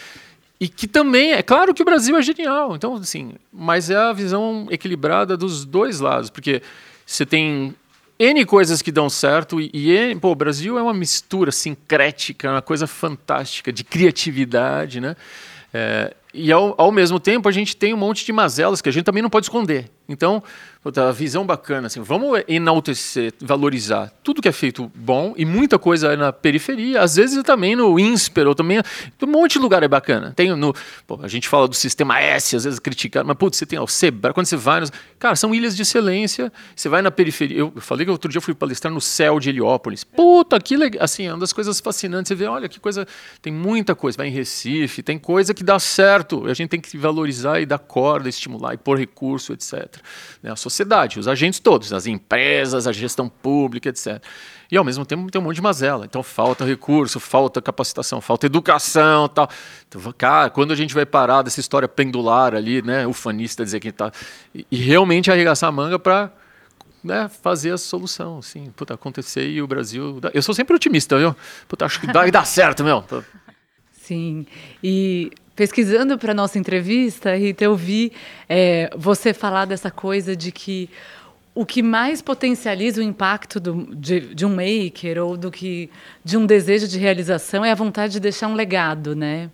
E 0.58 0.68
que 0.68 0.86
também, 0.86 1.32
é 1.32 1.42
claro 1.42 1.74
que 1.74 1.82
o 1.82 1.84
Brasil 1.84 2.16
é 2.16 2.22
genial, 2.22 2.74
então, 2.74 2.94
assim, 2.94 3.32
mas 3.52 3.90
é 3.90 3.96
a 3.96 4.12
visão 4.12 4.66
equilibrada 4.70 5.36
dos 5.36 5.64
dois 5.66 6.00
lados, 6.00 6.30
porque 6.30 6.62
você 7.04 7.26
tem 7.26 7.74
N 8.18 8.44
coisas 8.46 8.80
que 8.80 8.90
dão 8.90 9.10
certo 9.10 9.60
e, 9.60 9.70
e 9.74 10.16
pô, 10.16 10.30
o 10.30 10.34
Brasil 10.34 10.78
é 10.78 10.82
uma 10.82 10.94
mistura 10.94 11.52
sincrética, 11.52 12.50
uma 12.50 12.62
coisa 12.62 12.86
fantástica 12.86 13.70
de 13.70 13.84
criatividade, 13.84 15.00
né? 15.00 15.14
É, 15.74 16.14
e 16.32 16.50
ao, 16.50 16.74
ao 16.78 16.90
mesmo 16.90 17.20
tempo 17.20 17.48
a 17.48 17.52
gente 17.52 17.76
tem 17.76 17.92
um 17.92 17.98
monte 17.98 18.24
de 18.24 18.32
mazelas 18.32 18.80
que 18.80 18.88
a 18.88 18.92
gente 18.92 19.04
também 19.04 19.22
não 19.22 19.28
pode 19.28 19.44
esconder. 19.44 19.90
Então, 20.08 20.42
a 20.94 21.12
visão 21.12 21.44
bacana, 21.44 21.86
assim, 21.86 22.00
vamos 22.00 22.42
enaltecer, 22.46 23.32
valorizar 23.40 24.12
tudo 24.22 24.42
que 24.42 24.48
é 24.48 24.52
feito 24.52 24.90
bom 24.94 25.34
e 25.36 25.44
muita 25.44 25.78
coisa 25.78 26.12
é 26.12 26.16
na 26.16 26.32
periferia, 26.32 27.00
às 27.00 27.16
vezes 27.16 27.42
também 27.42 27.76
no 27.76 27.98
INSPER, 27.98 28.46
ou 28.46 28.54
também 28.54 28.78
um 29.22 29.26
monte 29.26 29.54
de 29.54 29.58
lugar 29.58 29.82
é 29.82 29.88
bacana. 29.88 30.32
Tem 30.34 30.54
no, 30.54 30.74
pô, 31.06 31.18
a 31.22 31.28
gente 31.28 31.48
fala 31.48 31.66
do 31.68 31.74
sistema 31.74 32.20
S, 32.20 32.56
às 32.56 32.64
vezes 32.64 32.78
criticado, 32.78 33.26
mas 33.26 33.36
putz, 33.36 33.56
você 33.56 33.66
tem 33.66 33.78
o 33.78 33.86
Sebra, 33.86 34.32
quando 34.32 34.46
você 34.46 34.56
vai, 34.56 34.80
nos, 34.80 34.92
cara, 35.18 35.36
são 35.36 35.54
ilhas 35.54 35.74
de 35.76 35.82
excelência, 35.82 36.52
você 36.74 36.88
vai 36.88 37.02
na 37.02 37.10
periferia, 37.10 37.58
eu 37.58 37.72
falei 37.76 38.04
que 38.04 38.10
outro 38.10 38.30
dia 38.30 38.38
eu 38.38 38.42
fui 38.42 38.54
palestrar 38.54 38.92
no 38.92 39.00
céu 39.00 39.40
de 39.40 39.48
Heliópolis, 39.48 40.04
puta, 40.04 40.60
que 40.60 40.76
legal, 40.76 41.02
assim, 41.02 41.26
é 41.26 41.32
uma 41.32 41.40
das 41.40 41.52
coisas 41.52 41.80
fascinantes, 41.80 42.28
você 42.28 42.34
vê, 42.34 42.46
olha 42.46 42.68
que 42.68 42.78
coisa, 42.80 43.06
tem 43.40 43.52
muita 43.52 43.94
coisa, 43.94 44.18
vai 44.18 44.28
em 44.28 44.32
Recife, 44.32 45.02
tem 45.02 45.18
coisa 45.18 45.54
que 45.54 45.64
dá 45.64 45.78
certo, 45.78 46.46
a 46.46 46.54
gente 46.54 46.68
tem 46.68 46.80
que 46.80 46.96
valorizar 46.98 47.60
e 47.60 47.66
dar 47.66 47.78
corda, 47.78 48.28
estimular 48.28 48.74
e 48.74 48.76
pôr 48.76 48.98
recurso, 48.98 49.52
etc. 49.52 49.86
Né, 50.42 50.50
a 50.50 50.56
sociedade, 50.76 51.18
os 51.18 51.26
agentes 51.26 51.58
todos, 51.58 51.92
as 51.92 52.06
empresas, 52.06 52.86
a 52.86 52.92
gestão 52.92 53.28
pública, 53.28 53.88
etc. 53.88 54.22
E 54.70 54.76
ao 54.76 54.84
mesmo 54.84 55.06
tempo 55.06 55.30
tem 55.30 55.40
um 55.40 55.44
monte 55.44 55.56
de 55.56 55.62
mazela. 55.62 56.04
Então 56.04 56.22
falta 56.22 56.64
recurso, 56.64 57.18
falta 57.18 57.62
capacitação, 57.62 58.20
falta 58.20 58.46
educação, 58.46 59.28
tal. 59.28 59.48
Então, 59.88 60.00
cara, 60.16 60.50
quando 60.50 60.72
a 60.72 60.76
gente 60.76 60.94
vai 60.94 61.06
parar 61.06 61.42
dessa 61.42 61.60
história 61.60 61.88
pendular 61.88 62.54
ali, 62.54 62.82
né, 62.82 63.06
ufanista 63.06 63.64
dizer 63.64 63.80
que 63.80 63.88
está 63.88 64.12
e, 64.54 64.66
e 64.70 64.76
realmente 64.76 65.30
arregaçar 65.30 65.68
a 65.68 65.72
manga 65.72 65.98
para 65.98 66.30
né, 67.02 67.28
fazer 67.42 67.72
a 67.72 67.78
solução, 67.78 68.38
assim, 68.38 68.70
puta, 68.76 68.94
acontecer 68.94 69.48
e 69.48 69.62
o 69.62 69.66
Brasil. 69.66 70.20
Eu 70.34 70.42
sou 70.42 70.54
sempre 70.54 70.74
otimista, 70.74 71.16
viu? 71.16 71.34
Puta, 71.68 71.86
acho 71.86 72.00
que 72.00 72.12
vai 72.12 72.30
dar 72.30 72.44
certo, 72.44 72.82
meu. 72.82 73.04
Sim. 73.92 74.46
E 74.82 75.30
pesquisando 75.56 76.18
para 76.18 76.34
nossa 76.34 76.58
entrevista, 76.58 77.34
Rita, 77.34 77.64
eu 77.64 77.74
vi 77.74 78.12
é, 78.46 78.90
você 78.94 79.32
falar 79.32 79.64
dessa 79.64 79.90
coisa 79.90 80.36
de 80.36 80.52
que 80.52 80.90
o 81.54 81.64
que 81.64 81.82
mais 81.82 82.20
potencializa 82.20 83.00
o 83.00 83.02
impacto 83.02 83.58
do, 83.58 83.88
de, 83.96 84.34
de, 84.34 84.44
um 84.44 84.50
maker 84.50 85.24
ou 85.24 85.38
do 85.38 85.50
que 85.50 85.88
de 86.22 86.36
um 86.36 86.44
desejo 86.44 86.86
de 86.86 86.98
realização 86.98 87.64
é 87.64 87.72
a 87.72 87.74
vontade 87.74 88.12
de 88.12 88.20
deixar 88.20 88.46
um 88.46 88.54
legado, 88.54 89.16
né? 89.16 89.50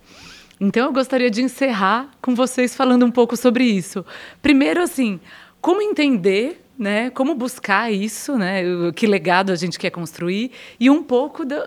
Então 0.61 0.87
eu 0.87 0.93
gostaria 0.93 1.31
de 1.31 1.41
encerrar 1.41 2.11
com 2.21 2.35
vocês 2.35 2.75
falando 2.75 3.07
um 3.07 3.11
pouco 3.11 3.37
sobre 3.37 3.63
isso. 3.63 4.05
Primeiro, 4.43 4.83
assim, 4.83 5.21
como 5.61 5.81
entender 5.81 6.63
né? 6.79 7.11
Como 7.11 7.35
buscar 7.35 7.93
isso, 7.93 8.37
né? 8.37 8.63
Que 8.97 9.07
legado 9.07 9.53
a 9.53 9.57
gente 9.57 9.79
quer 9.79 9.91
construir 9.91 10.51
e 10.81 10.91
um 10.91 11.03
pouco 11.03 11.45
da, 11.45 11.67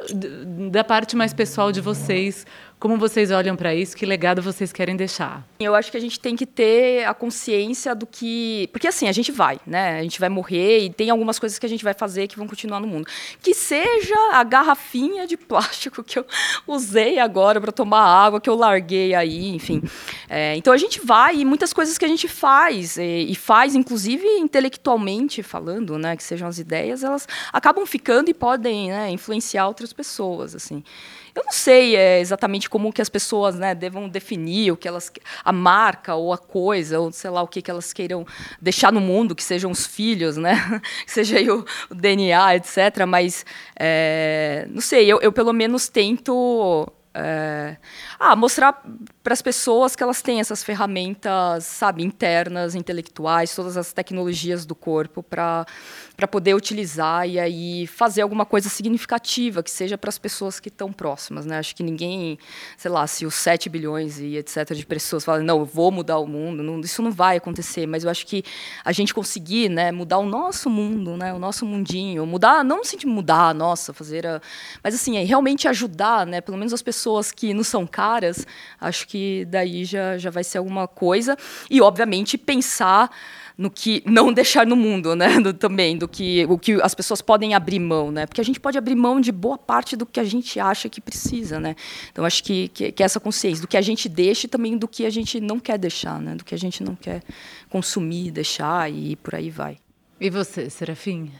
da 0.70 0.84
parte 0.84 1.16
mais 1.16 1.34
pessoal 1.34 1.72
de 1.72 1.80
vocês 1.80 2.46
como 2.80 2.98
vocês 2.98 3.32
olham 3.32 3.56
para 3.56 3.74
isso? 3.74 3.96
Que 3.96 4.06
legado 4.06 4.42
vocês 4.42 4.72
querem 4.74 4.96
deixar? 4.96 5.48
Eu 5.60 5.74
acho 5.74 5.90
que 5.90 5.98
a 5.98 6.00
gente 6.00 6.20
tem 6.20 6.36
que 6.36 6.46
ter 6.46 7.06
a 7.06 7.14
consciência 7.14 7.96
do 7.96 8.06
que. 8.06 8.70
Porque 8.72 8.88
assim, 8.88 9.08
a 9.08 9.12
gente 9.12 9.32
vai, 9.32 9.60
né? 9.66 10.00
A 10.00 10.04
gente 10.04 10.20
vai 10.20 10.30
morrer 10.30 10.86
e 10.86 10.90
tem 10.90 11.10
algumas 11.10 11.40
coisas 11.40 11.58
que 11.58 11.66
a 11.66 11.70
gente 11.70 11.84
vai 11.84 11.94
fazer 11.94 12.28
que 12.28 12.38
vão 12.38 12.48
continuar 12.48 12.80
no 12.80 12.88
mundo. 12.88 13.08
Que 13.42 13.54
seja 13.54 14.16
a 14.34 14.44
garrafinha 14.44 15.26
de 15.26 15.38
plástico 15.38 16.04
que 16.04 16.20
eu 16.20 16.26
usei 16.68 17.18
agora 17.18 17.62
para 17.62 17.72
tomar 17.72 18.02
água, 18.02 18.42
que 18.42 18.50
eu 18.50 18.56
larguei 18.56 19.16
aí, 19.16 19.56
enfim. 19.56 19.82
É, 20.30 20.56
então 20.56 20.74
a 20.74 20.78
gente 20.78 21.04
vai 21.04 21.38
e 21.38 21.46
muitas 21.46 21.72
coisas 21.72 21.98
que 21.98 22.06
a 22.06 22.10
gente 22.10 22.28
faz, 22.28 22.98
e, 22.98 23.28
e 23.30 23.36
faz, 23.36 23.74
inclusive 23.74 24.28
intelectualmente 24.38 25.42
falando, 25.42 25.98
né? 25.98 26.16
Que 26.18 26.24
sejam 26.24 26.48
as 26.48 26.60
ideias, 26.60 27.04
elas 27.04 27.28
acabam 27.54 27.86
ficando 27.86 28.30
e 28.30 28.34
podem 28.34 28.90
né, 28.90 29.10
influenciar 29.10 29.68
outras 29.68 29.94
pessoas, 29.94 30.54
assim. 30.54 30.84
Eu 31.36 31.44
não 31.44 31.52
sei 31.52 31.98
é, 31.98 32.22
exatamente 32.22 32.70
como 32.70 32.94
que 32.94 33.02
as 33.02 33.10
pessoas 33.10 33.56
né, 33.56 33.76
devam 33.76 34.08
definir 34.08 34.72
o 34.72 34.78
que 34.78 34.88
elas 34.88 35.12
a 35.44 35.52
marca 35.52 36.16
ou 36.16 36.32
a 36.32 36.38
coisa 36.38 37.00
ou 37.00 37.12
sei 37.12 37.30
lá 37.30 37.42
o 37.42 37.48
que, 37.48 37.62
que 37.62 37.70
elas 37.70 37.92
queiram 37.92 38.26
deixar 38.62 38.92
no 38.92 39.02
mundo 39.02 39.36
que 39.36 39.44
sejam 39.44 39.70
os 39.70 39.86
filhos 39.86 40.38
né 40.38 40.82
que 41.06 41.12
seja 41.12 41.38
o, 41.54 41.66
o, 41.92 41.96
DNA 41.96 42.56
etc 42.56 43.06
mas 43.06 43.46
é, 43.78 44.66
não 44.70 44.82
sei 44.82 45.12
eu, 45.12 45.20
eu 45.20 45.32
pelo 45.32 45.52
menos 45.52 45.90
tento 45.90 46.88
é, 47.14 47.78
ah, 48.18 48.36
mostrar 48.36 48.82
para 49.26 49.34
as 49.34 49.42
pessoas 49.42 49.96
que 49.96 50.04
elas 50.04 50.22
têm 50.22 50.40
essas 50.40 50.64
ferramentas, 50.64 51.66
sabe, 51.66 52.04
internas, 52.04 52.76
intelectuais, 52.76 53.56
todas 53.56 53.76
as 53.76 53.92
tecnologias 53.92 54.68
do 54.68 54.76
corpo 54.76 55.24
para 55.24 55.66
poder 56.30 56.54
utilizar 56.54 57.28
e 57.28 57.40
aí 57.40 57.88
fazer 57.88 58.22
alguma 58.22 58.46
coisa 58.46 58.70
significativa 58.70 59.64
que 59.64 59.72
seja 59.72 59.98
para 59.98 60.10
as 60.10 60.20
pessoas 60.20 60.60
que 60.60 60.70
estão 60.70 60.94
próximas, 60.94 61.44
né? 61.44 61.58
Acho 61.58 61.76
que 61.76 61.82
ninguém, 61.82 62.38
sei 62.78 62.92
lá, 62.92 63.08
se 63.08 63.26
os 63.26 63.34
7 63.34 63.68
bilhões 63.68 64.20
e 64.20 64.38
etc 64.38 64.72
de 64.76 64.86
pessoas 64.86 65.26
falam, 65.26 65.44
não, 65.44 65.58
eu 65.58 65.66
vou 65.66 65.92
mudar 65.92 66.20
o 66.20 66.28
mundo, 66.28 66.62
não, 66.62 66.80
isso 66.82 67.02
não 67.02 67.12
vai 67.12 67.38
acontecer, 67.38 67.88
mas 67.88 68.04
eu 68.04 68.12
acho 68.12 68.28
que 68.28 68.44
a 68.84 68.92
gente 68.92 69.12
conseguir, 69.12 69.70
né, 69.70 69.92
mudar 69.92 70.20
o 70.20 70.26
nosso 70.28 70.70
mundo, 70.70 71.18
né, 71.18 71.34
o 71.34 71.40
nosso 71.40 71.66
mundinho, 71.66 72.28
mudar, 72.28 72.64
não 72.64 72.78
no 72.78 72.86
sentido 72.86 73.10
mudar, 73.10 73.56
nossa, 73.56 73.92
fazer 73.92 74.28
a, 74.28 74.40
mas 74.84 74.94
assim, 74.94 75.18
é 75.18 75.24
realmente 75.24 75.68
ajudar, 75.68 76.28
né, 76.28 76.42
pelo 76.42 76.60
menos 76.60 76.74
as 76.74 76.84
pessoas 76.84 77.32
que 77.32 77.56
não 77.56 77.64
são 77.64 77.88
caras, 77.88 78.46
acho 78.80 79.08
que 79.08 79.15
daí 79.48 79.86
já 79.86 80.18
já 80.18 80.30
vai 80.30 80.44
ser 80.44 80.58
alguma 80.58 80.88
coisa 80.88 81.38
e 81.70 81.82
obviamente 81.82 82.38
pensar 82.38 83.10
no 83.58 83.70
que 83.70 84.04
não 84.06 84.32
deixar 84.34 84.66
no 84.66 84.76
mundo, 84.76 85.16
né? 85.16 85.40
Do, 85.40 85.54
também, 85.54 85.98
do 85.98 86.08
que 86.08 86.46
o 86.46 86.58
que 86.58 86.74
as 86.82 86.94
pessoas 86.94 87.22
podem 87.22 87.54
abrir 87.54 87.80
mão, 87.80 88.12
né? 88.12 88.26
Porque 88.26 88.42
a 88.42 88.44
gente 88.44 88.60
pode 88.60 88.78
abrir 88.78 88.96
mão 88.96 89.20
de 89.20 89.32
boa 89.32 89.58
parte 89.58 89.96
do 89.96 90.06
que 90.06 90.20
a 90.20 90.24
gente 90.24 90.60
acha 90.60 90.90
que 90.90 91.02
precisa, 91.02 91.60
né? 91.60 91.76
Então 92.12 92.26
acho 92.26 92.44
que, 92.44 92.68
que, 92.70 92.92
que 92.92 93.04
essa 93.04 93.20
consciência 93.20 93.62
do 93.62 93.68
que 93.68 93.78
a 93.78 93.82
gente 93.82 94.10
deixa 94.10 94.46
e 94.46 94.50
também 94.50 94.78
do 94.78 94.88
que 94.88 95.06
a 95.06 95.10
gente 95.10 95.40
não 95.40 95.60
quer 95.60 95.78
deixar, 95.78 96.20
né? 96.20 96.36
Do 96.36 96.44
que 96.44 96.54
a 96.54 96.58
gente 96.58 96.84
não 96.84 96.96
quer 96.96 97.22
consumir, 97.70 98.32
deixar 98.32 98.92
e 98.92 99.16
por 99.16 99.36
aí 99.36 99.50
vai. 99.50 99.78
E 100.20 100.30
você, 100.30 100.70
Serafim? 100.70 101.32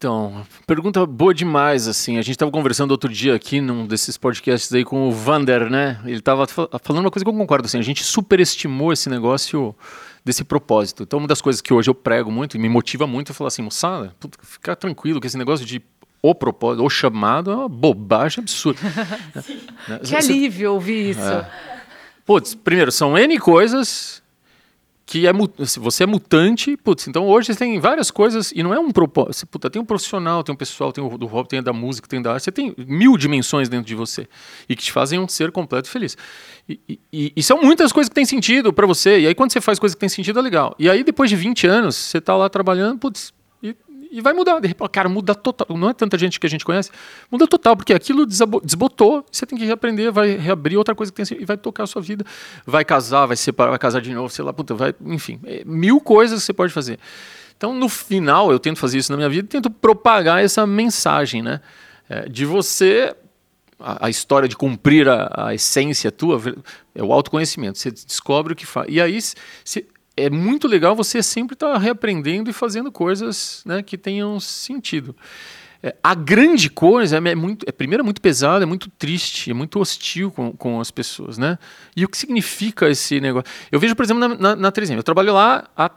Então, 0.00 0.46
pergunta 0.66 1.04
boa 1.04 1.34
demais, 1.34 1.86
assim. 1.86 2.16
A 2.16 2.22
gente 2.22 2.30
estava 2.30 2.50
conversando 2.50 2.90
outro 2.90 3.12
dia 3.12 3.34
aqui 3.34 3.60
num 3.60 3.86
desses 3.86 4.16
podcasts 4.16 4.72
aí 4.72 4.82
com 4.82 5.06
o 5.06 5.12
Vander, 5.12 5.68
né? 5.68 6.00
Ele 6.06 6.16
estava 6.16 6.46
falando 6.46 7.04
uma 7.04 7.10
coisa 7.10 7.22
que 7.22 7.28
eu 7.28 7.34
concordo, 7.34 7.66
assim. 7.66 7.78
A 7.78 7.82
gente 7.82 8.02
superestimou 8.02 8.94
esse 8.94 9.10
negócio 9.10 9.76
desse 10.24 10.42
propósito. 10.42 11.02
Então, 11.02 11.18
uma 11.18 11.28
das 11.28 11.42
coisas 11.42 11.60
que 11.60 11.74
hoje 11.74 11.90
eu 11.90 11.94
prego 11.94 12.32
muito 12.32 12.56
e 12.56 12.58
me 12.58 12.66
motiva 12.66 13.06
muito 13.06 13.32
é 13.32 13.34
falar 13.34 13.48
assim, 13.48 13.60
moçada, 13.60 14.16
ficar 14.42 14.74
tranquilo 14.74 15.20
que 15.20 15.26
esse 15.26 15.36
negócio 15.36 15.66
de 15.66 15.82
o 16.22 16.34
propósito, 16.34 16.82
o 16.82 16.88
chamado 16.88 17.50
é 17.50 17.56
uma 17.56 17.68
bobagem 17.68 18.40
absurda. 18.40 18.80
né? 19.86 19.98
Que 20.02 20.16
alívio 20.16 20.72
ouvir 20.72 21.10
isso. 21.10 21.20
É. 21.20 21.46
Putz, 22.24 22.54
primeiro, 22.54 22.90
são 22.90 23.18
N 23.18 23.38
coisas 23.38 24.22
que 25.10 25.26
é, 25.26 25.32
você 25.80 26.04
é 26.04 26.06
mutante, 26.06 26.76
putz, 26.76 27.08
então 27.08 27.26
hoje 27.26 27.52
tem 27.56 27.80
várias 27.80 28.12
coisas 28.12 28.52
e 28.54 28.62
não 28.62 28.72
é 28.72 28.78
um 28.78 28.92
propósito. 28.92 29.44
Puta, 29.48 29.68
tem 29.68 29.82
um 29.82 29.84
profissional, 29.84 30.44
tem 30.44 30.52
um 30.52 30.56
pessoal, 30.56 30.92
tem 30.92 31.02
o 31.02 31.18
do 31.18 31.26
rock, 31.26 31.48
tem 31.48 31.58
a 31.58 31.62
da 31.62 31.72
música, 31.72 32.06
tem 32.06 32.22
da 32.22 32.32
arte, 32.32 32.44
você 32.44 32.52
tem 32.52 32.72
mil 32.78 33.16
dimensões 33.16 33.68
dentro 33.68 33.88
de 33.88 33.94
você 33.96 34.28
e 34.68 34.76
que 34.76 34.84
te 34.84 34.92
fazem 34.92 35.18
um 35.18 35.26
ser 35.26 35.50
completo 35.50 35.88
e 35.88 35.90
feliz. 35.90 36.16
E, 36.68 37.00
e, 37.12 37.32
e 37.34 37.42
são 37.42 37.60
muitas 37.60 37.90
coisas 37.90 38.08
que 38.08 38.14
têm 38.14 38.24
sentido 38.24 38.72
para 38.72 38.86
você. 38.86 39.18
E 39.18 39.26
aí 39.26 39.34
quando 39.34 39.52
você 39.52 39.60
faz 39.60 39.80
coisas 39.80 39.96
que 39.96 40.00
têm 40.00 40.08
sentido 40.08 40.38
é 40.38 40.42
legal. 40.42 40.76
E 40.78 40.88
aí 40.88 41.02
depois 41.02 41.28
de 41.28 41.34
20 41.34 41.66
anos, 41.66 41.96
você 41.96 42.18
está 42.18 42.36
lá 42.36 42.48
trabalhando, 42.48 42.96
putz, 42.96 43.32
e 44.10 44.20
vai 44.20 44.32
mudar. 44.32 44.58
De 44.60 44.68
repente, 44.68 44.88
cara, 44.90 45.08
muda 45.08 45.34
total. 45.34 45.76
Não 45.76 45.90
é 45.90 45.94
tanta 45.94 46.18
gente 46.18 46.40
que 46.40 46.46
a 46.46 46.50
gente 46.50 46.64
conhece, 46.64 46.90
muda 47.30 47.46
total, 47.46 47.76
porque 47.76 47.94
aquilo 47.94 48.26
desbotou, 48.26 49.24
você 49.30 49.46
tem 49.46 49.56
que 49.56 49.64
reaprender, 49.64 50.12
vai 50.12 50.36
reabrir 50.36 50.76
outra 50.76 50.94
coisa 50.94 51.12
que 51.12 51.22
tem 51.22 51.40
e 51.40 51.44
vai 51.44 51.56
tocar 51.56 51.84
a 51.84 51.86
sua 51.86 52.02
vida. 52.02 52.24
Vai 52.66 52.84
casar, 52.84 53.26
vai 53.26 53.36
separar, 53.36 53.70
vai 53.70 53.78
casar 53.78 54.00
de 54.00 54.12
novo, 54.12 54.28
sei 54.28 54.44
lá, 54.44 54.52
puta, 54.52 54.74
vai, 54.74 54.94
enfim, 55.06 55.38
é, 55.44 55.62
mil 55.64 56.00
coisas 56.00 56.42
você 56.42 56.52
pode 56.52 56.72
fazer. 56.72 56.98
Então, 57.56 57.74
no 57.74 57.88
final, 57.88 58.50
eu 58.50 58.58
tento 58.58 58.78
fazer 58.78 58.98
isso 58.98 59.12
na 59.12 59.16
minha 59.16 59.28
vida, 59.28 59.46
tento 59.46 59.70
propagar 59.70 60.42
essa 60.42 60.66
mensagem, 60.66 61.42
né? 61.42 61.60
É, 62.08 62.28
de 62.28 62.44
você 62.44 63.14
a, 63.78 64.06
a, 64.06 64.10
história 64.10 64.48
de 64.48 64.56
cumprir 64.56 65.08
a, 65.08 65.30
a, 65.32 65.54
essência 65.54 66.10
tua 66.10 66.40
é 66.94 67.02
o 67.02 67.12
autoconhecimento. 67.12 67.78
Você 67.78 67.90
descobre 67.90 68.52
o 68.52 68.56
que 68.56 68.66
faz. 68.66 68.86
E 68.90 69.00
aí, 69.00 69.20
se, 69.20 69.86
é 70.20 70.30
muito 70.30 70.68
legal 70.68 70.94
você 70.94 71.22
sempre 71.22 71.54
estar 71.54 71.72
tá 71.72 71.78
reaprendendo 71.78 72.50
e 72.50 72.52
fazendo 72.52 72.90
coisas 72.90 73.62
né, 73.64 73.82
que 73.82 73.96
tenham 73.98 74.38
sentido. 74.40 75.14
É, 75.82 75.96
a 76.02 76.14
grande 76.14 76.68
coisa 76.68 77.16
é, 77.16 77.30
é 77.30 77.34
muito, 77.34 77.64
é, 77.66 77.72
primeiro, 77.72 78.02
é 78.02 78.04
muito 78.04 78.20
pesada, 78.20 78.64
é 78.64 78.66
muito 78.66 78.90
triste, 78.90 79.50
é 79.50 79.54
muito 79.54 79.80
hostil 79.80 80.30
com, 80.30 80.52
com 80.52 80.78
as 80.78 80.90
pessoas, 80.90 81.38
né? 81.38 81.58
E 81.96 82.04
o 82.04 82.08
que 82.08 82.18
significa 82.18 82.88
esse 82.88 83.18
negócio? 83.20 83.50
Eu 83.72 83.80
vejo, 83.80 83.96
por 83.96 84.04
exemplo, 84.04 84.28
na, 84.28 84.34
na, 84.36 84.56
na 84.56 84.72
3M, 84.72 84.96
eu 84.96 85.02
trabalho 85.02 85.32
lá 85.32 85.68
há 85.74 85.90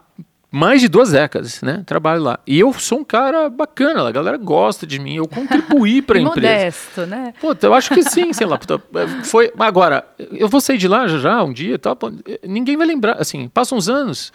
mais 0.53 0.81
de 0.81 0.87
duas 0.87 1.09
décadas, 1.09 1.63
né? 1.63 1.81
Trabalho 1.83 2.21
lá. 2.21 2.39
E 2.45 2.59
eu 2.59 2.71
sou 2.73 2.99
um 2.99 3.03
cara 3.03 3.49
bacana, 3.49 4.07
a 4.07 4.11
galera 4.11 4.37
gosta 4.37 4.85
de 4.85 4.99
mim, 4.99 5.15
eu 5.15 5.27
contribuí 5.27 5.99
para 5.99 6.19
a 6.19 6.21
empresa. 6.21 6.53
Modesto, 6.53 7.05
né? 7.07 7.33
Puta, 7.41 7.65
eu 7.65 7.73
acho 7.73 7.91
que 7.91 8.03
sim, 8.03 8.31
sei 8.33 8.45
lá. 8.45 8.55
Puta, 8.55 8.79
foi, 9.23 9.51
agora, 9.57 10.05
eu 10.31 10.47
vou 10.47 10.61
sair 10.61 10.77
de 10.77 10.87
lá 10.87 11.07
já 11.07 11.17
já, 11.17 11.43
um 11.43 11.51
dia 11.51 11.73
e 11.73 11.77
tal. 11.79 11.97
Ninguém 12.43 12.77
vai 12.77 12.85
lembrar, 12.85 13.13
assim, 13.13 13.47
passam 13.47 13.79
uns 13.79 13.89
anos. 13.89 14.31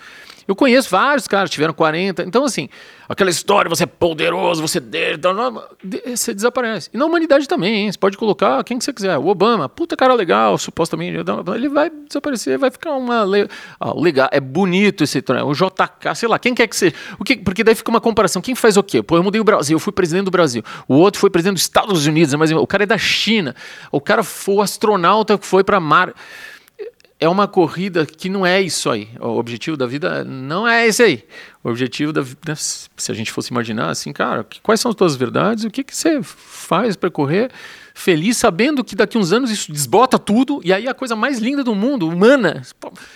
Eu 0.48 0.56
conheço 0.56 0.88
vários 0.88 1.28
caras, 1.28 1.50
tiveram 1.50 1.74
40. 1.74 2.22
Então, 2.22 2.42
assim, 2.42 2.70
aquela 3.06 3.28
história, 3.28 3.68
você 3.68 3.84
é 3.84 3.86
poderoso, 3.86 4.62
você 4.62 4.80
dele, 4.80 5.20
você 6.06 6.32
desaparece. 6.32 6.88
E 6.90 6.96
na 6.96 7.04
humanidade 7.04 7.46
também, 7.46 7.84
hein? 7.84 7.92
Você 7.92 7.98
pode 7.98 8.16
colocar 8.16 8.64
quem 8.64 8.78
que 8.78 8.84
você 8.84 8.90
quiser. 8.94 9.18
O 9.18 9.26
Obama, 9.26 9.68
puta 9.68 9.94
cara 9.94 10.14
legal, 10.14 10.56
supostamente. 10.56 11.18
Ele 11.54 11.68
vai 11.68 11.90
desaparecer, 11.90 12.56
vai 12.56 12.70
ficar 12.70 12.92
uma. 12.92 13.26
Ah, 13.78 13.92
legal, 13.94 14.30
é 14.32 14.40
bonito 14.40 15.04
esse 15.04 15.18
o 15.18 15.52
JK, 15.52 16.14
sei 16.14 16.26
lá, 16.26 16.38
quem 16.38 16.54
quer 16.54 16.66
que 16.66 16.76
seja. 16.76 16.94
O 17.18 17.24
que, 17.24 17.36
porque 17.36 17.62
daí 17.62 17.74
fica 17.74 17.90
uma 17.90 18.00
comparação. 18.00 18.40
Quem 18.40 18.54
faz 18.54 18.78
o 18.78 18.82
quê? 18.82 19.02
Pô, 19.02 19.16
eu 19.16 19.22
mudei 19.22 19.42
o 19.42 19.44
Brasil, 19.44 19.76
eu 19.76 19.80
fui 19.80 19.92
presidente 19.92 20.24
do 20.24 20.30
Brasil. 20.30 20.62
O 20.88 20.94
outro 20.94 21.20
foi 21.20 21.28
presidente 21.28 21.56
dos 21.56 21.62
Estados 21.64 22.06
Unidos, 22.06 22.32
mas 22.36 22.50
o 22.52 22.66
cara 22.66 22.84
é 22.84 22.86
da 22.86 22.96
China. 22.96 23.54
O 23.92 24.00
cara 24.00 24.22
foi 24.22 24.54
o 24.54 24.62
astronauta 24.62 25.36
que 25.36 25.44
foi 25.44 25.62
para 25.62 25.78
Mar 25.78 26.14
é 27.20 27.28
uma 27.28 27.48
corrida 27.48 28.06
que 28.06 28.28
não 28.28 28.46
é 28.46 28.60
isso 28.60 28.88
aí. 28.88 29.08
O 29.20 29.38
objetivo 29.38 29.76
da 29.76 29.86
vida 29.86 30.24
não 30.24 30.66
é 30.68 30.86
esse 30.86 31.02
aí. 31.02 31.24
O 31.64 31.68
objetivo 31.68 32.12
da 32.12 32.20
vida, 32.20 32.54
se 32.54 33.10
a 33.10 33.14
gente 33.14 33.32
fosse 33.32 33.50
imaginar 33.50 33.90
assim, 33.90 34.12
cara, 34.12 34.46
quais 34.62 34.80
são 34.80 34.90
as 34.90 34.94
tuas 34.94 35.16
verdades? 35.16 35.64
O 35.64 35.70
que, 35.70 35.82
que 35.82 35.96
você 35.96 36.22
faz 36.22 36.94
para 36.94 37.10
correr 37.10 37.50
feliz, 37.98 38.36
sabendo 38.36 38.84
que 38.84 38.94
daqui 38.94 39.18
uns 39.18 39.32
anos 39.32 39.50
isso 39.50 39.72
desbota 39.72 40.20
tudo 40.20 40.60
e 40.62 40.72
aí 40.72 40.86
a 40.86 40.94
coisa 40.94 41.16
mais 41.16 41.40
linda 41.40 41.64
do 41.64 41.74
mundo, 41.74 42.08
humana, 42.08 42.62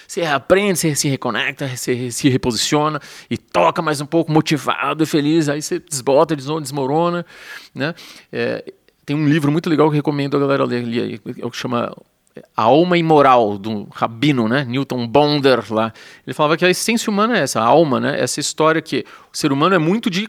você 0.09 0.23
aprende, 0.23 0.77
você 0.77 0.95
se 0.97 1.09
reconecta, 1.09 1.69
você 1.69 2.11
se 2.11 2.29
reposiciona 2.29 3.01
e 3.31 3.39
toca 3.39 3.81
mais 3.81 4.01
um 4.01 4.07
pouco 4.07 4.33
motivado 4.33 5.05
e 5.05 5.07
feliz, 5.07 5.49
aí 5.49 5.63
você 5.63 5.79
desbota, 5.79 6.35
desmorona, 6.35 7.25
né? 7.73 7.95
É, 8.33 8.73
tem 9.07 9.15
um 9.15 9.29
livro 9.29 9.53
muito 9.53 9.71
legal 9.71 9.89
que 9.89 9.95
recomendo 9.95 10.37
a 10.37 10.41
galera 10.41 10.65
ler, 10.65 11.21
é 11.39 11.47
o 11.47 11.51
que 11.51 11.57
chama 11.57 11.95
a 12.57 12.63
alma 12.63 12.97
imoral 12.97 13.59
do 13.59 13.87
rabino, 13.93 14.49
né, 14.49 14.65
Newton 14.65 15.07
Bonder 15.07 15.73
lá. 15.73 15.93
Ele 16.27 16.35
falava 16.35 16.57
que 16.57 16.65
a 16.65 16.71
essência 16.71 17.11
humana 17.11 17.39
é 17.39 17.43
essa, 17.43 17.61
a 17.61 17.65
alma, 17.65 18.01
né, 18.01 18.21
essa 18.21 18.41
história 18.41 18.81
que 18.81 19.05
o 19.33 19.37
ser 19.37 19.53
humano 19.53 19.75
é 19.75 19.79
muito 19.79 20.11
de 20.11 20.29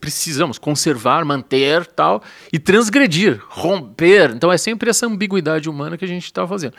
precisamos 0.00 0.58
conservar, 0.58 1.24
manter, 1.24 1.86
tal, 1.86 2.20
e 2.52 2.58
transgredir, 2.58 3.40
romper. 3.48 4.32
Então 4.34 4.50
é 4.50 4.58
sempre 4.58 4.90
essa 4.90 5.06
ambiguidade 5.06 5.70
humana 5.70 5.96
que 5.96 6.04
a 6.04 6.08
gente 6.08 6.24
está 6.24 6.46
fazendo. 6.46 6.74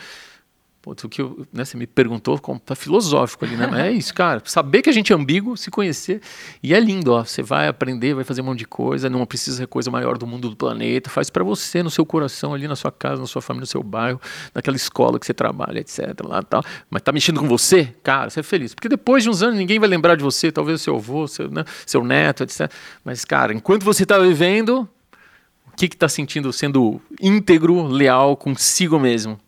O 0.86 0.94
que 0.94 1.22
eu, 1.22 1.48
né, 1.54 1.64
você 1.64 1.78
me 1.78 1.88
perguntou, 1.88 2.38
tá 2.60 2.76
filosófico 2.76 3.46
ali, 3.46 3.56
né? 3.56 3.68
Mas 3.72 3.80
é 3.80 3.92
isso, 3.92 4.14
cara. 4.14 4.42
Saber 4.44 4.82
que 4.82 4.90
a 4.90 4.94
gente 4.94 5.14
é 5.14 5.16
ambíguo, 5.16 5.56
se 5.56 5.72
conhecer. 5.72 6.22
E 6.62 6.74
é 6.74 6.80
lindo, 6.80 7.14
ó. 7.14 7.24
Você 7.24 7.42
vai 7.42 7.70
aprender, 7.70 8.14
vai 8.14 8.26
fazer 8.26 8.42
um 8.42 8.46
monte 8.46 8.60
de 8.60 8.68
coisa, 8.68 9.10
não 9.10 9.26
precisa 9.26 9.58
ser 9.58 9.68
coisa 9.68 9.90
maior 9.90 10.18
do 10.18 10.28
mundo 10.28 10.50
do 10.50 10.58
planeta. 10.58 11.10
Faz 11.10 11.30
para 11.30 11.42
você, 11.42 11.82
no 11.82 11.90
seu 11.90 12.06
coração, 12.06 12.54
ali 12.54 12.68
na 12.68 12.76
sua 12.76 12.92
casa, 12.92 13.22
na 13.22 13.28
sua 13.28 13.42
família, 13.42 13.62
no 13.62 13.68
seu 13.68 13.82
bairro, 13.82 14.20
naquela 14.54 14.76
escola 14.76 15.18
que 15.18 15.26
você 15.26 15.34
trabalha, 15.34 15.80
etc. 15.80 16.20
Lá, 16.22 16.44
tal. 16.44 16.62
Mas 16.90 17.02
tá 17.02 17.14
mexendo 17.14 17.40
com 17.40 17.48
você, 17.48 17.96
cara, 18.04 18.30
você 18.30 18.42
é 18.42 18.44
feliz. 18.44 18.74
Porque 18.74 18.90
depois 18.90 19.24
de 19.24 19.30
uns 19.30 19.42
anos 19.42 19.58
ninguém 19.58 19.80
vai 19.80 19.88
lembrar 19.88 20.16
de 20.16 20.24
você, 20.24 20.52
talvez 20.52 20.82
seu 20.82 20.98
avô, 20.98 21.30
seu, 21.30 21.50
né, 21.50 21.64
seu 21.86 22.04
neto, 22.04 22.44
etc. 22.44 22.70
Mas, 23.06 23.24
cara, 23.24 23.54
enquanto 23.54 23.84
você 23.84 24.06
tá 24.06 24.20
vivendo, 24.20 24.88
o 25.66 25.76
que 25.78 25.88
que 25.88 25.96
tá 25.96 26.10
sentindo 26.10 26.52
sendo 26.52 27.00
íntegro, 27.22 27.88
leal 27.88 28.36
consigo 28.36 29.00
mesmo? 29.00 29.40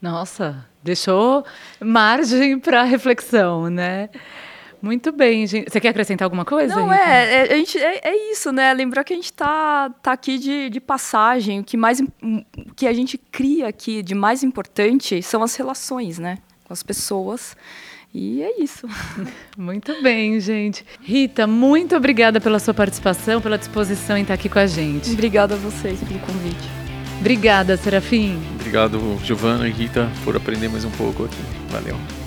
Nossa, 0.00 0.66
deixou 0.82 1.44
margem 1.80 2.58
para 2.58 2.82
reflexão, 2.82 3.68
né? 3.68 4.08
Muito 4.82 5.12
bem, 5.12 5.46
gente. 5.46 5.70
Você 5.70 5.78
quer 5.78 5.90
acrescentar 5.90 6.24
alguma 6.24 6.44
coisa? 6.44 6.74
Não, 6.74 6.90
é, 6.90 7.48
é, 7.48 7.52
a 7.52 7.56
gente, 7.56 7.78
é, 7.78 8.00
é, 8.02 8.32
isso, 8.32 8.50
né? 8.50 8.72
Lembrar 8.72 9.04
que 9.04 9.12
a 9.12 9.16
gente 9.16 9.26
está 9.26 9.90
tá 10.02 10.12
aqui 10.12 10.38
de, 10.38 10.70
de 10.70 10.80
passagem. 10.80 11.60
O 11.60 11.64
que, 11.64 11.76
mais, 11.76 12.02
que 12.74 12.86
a 12.86 12.92
gente 12.92 13.18
cria 13.18 13.68
aqui 13.68 14.02
de 14.02 14.14
mais 14.14 14.42
importante 14.42 15.22
são 15.22 15.42
as 15.42 15.54
relações, 15.54 16.18
né? 16.18 16.38
Com 16.64 16.72
as 16.72 16.82
pessoas. 16.82 17.54
E 18.12 18.42
é 18.42 18.62
isso. 18.62 18.88
Muito 19.56 20.02
bem, 20.02 20.40
gente. 20.40 20.84
Rita, 21.02 21.46
muito 21.46 21.94
obrigada 21.94 22.40
pela 22.40 22.58
sua 22.58 22.74
participação, 22.74 23.40
pela 23.40 23.56
disposição 23.56 24.16
em 24.16 24.22
estar 24.22 24.34
aqui 24.34 24.48
com 24.48 24.58
a 24.58 24.66
gente. 24.66 25.12
Obrigada 25.12 25.54
a 25.54 25.58
vocês 25.58 26.00
pelo 26.02 26.18
convite. 26.20 26.79
Obrigada, 27.20 27.76
Serafim. 27.76 28.40
Obrigado, 28.58 29.18
Giovana 29.22 29.68
e 29.68 29.70
Rita, 29.70 30.10
por 30.24 30.34
aprender 30.36 30.68
mais 30.68 30.84
um 30.84 30.90
pouco 30.90 31.24
aqui. 31.24 31.42
Valeu. 31.70 32.19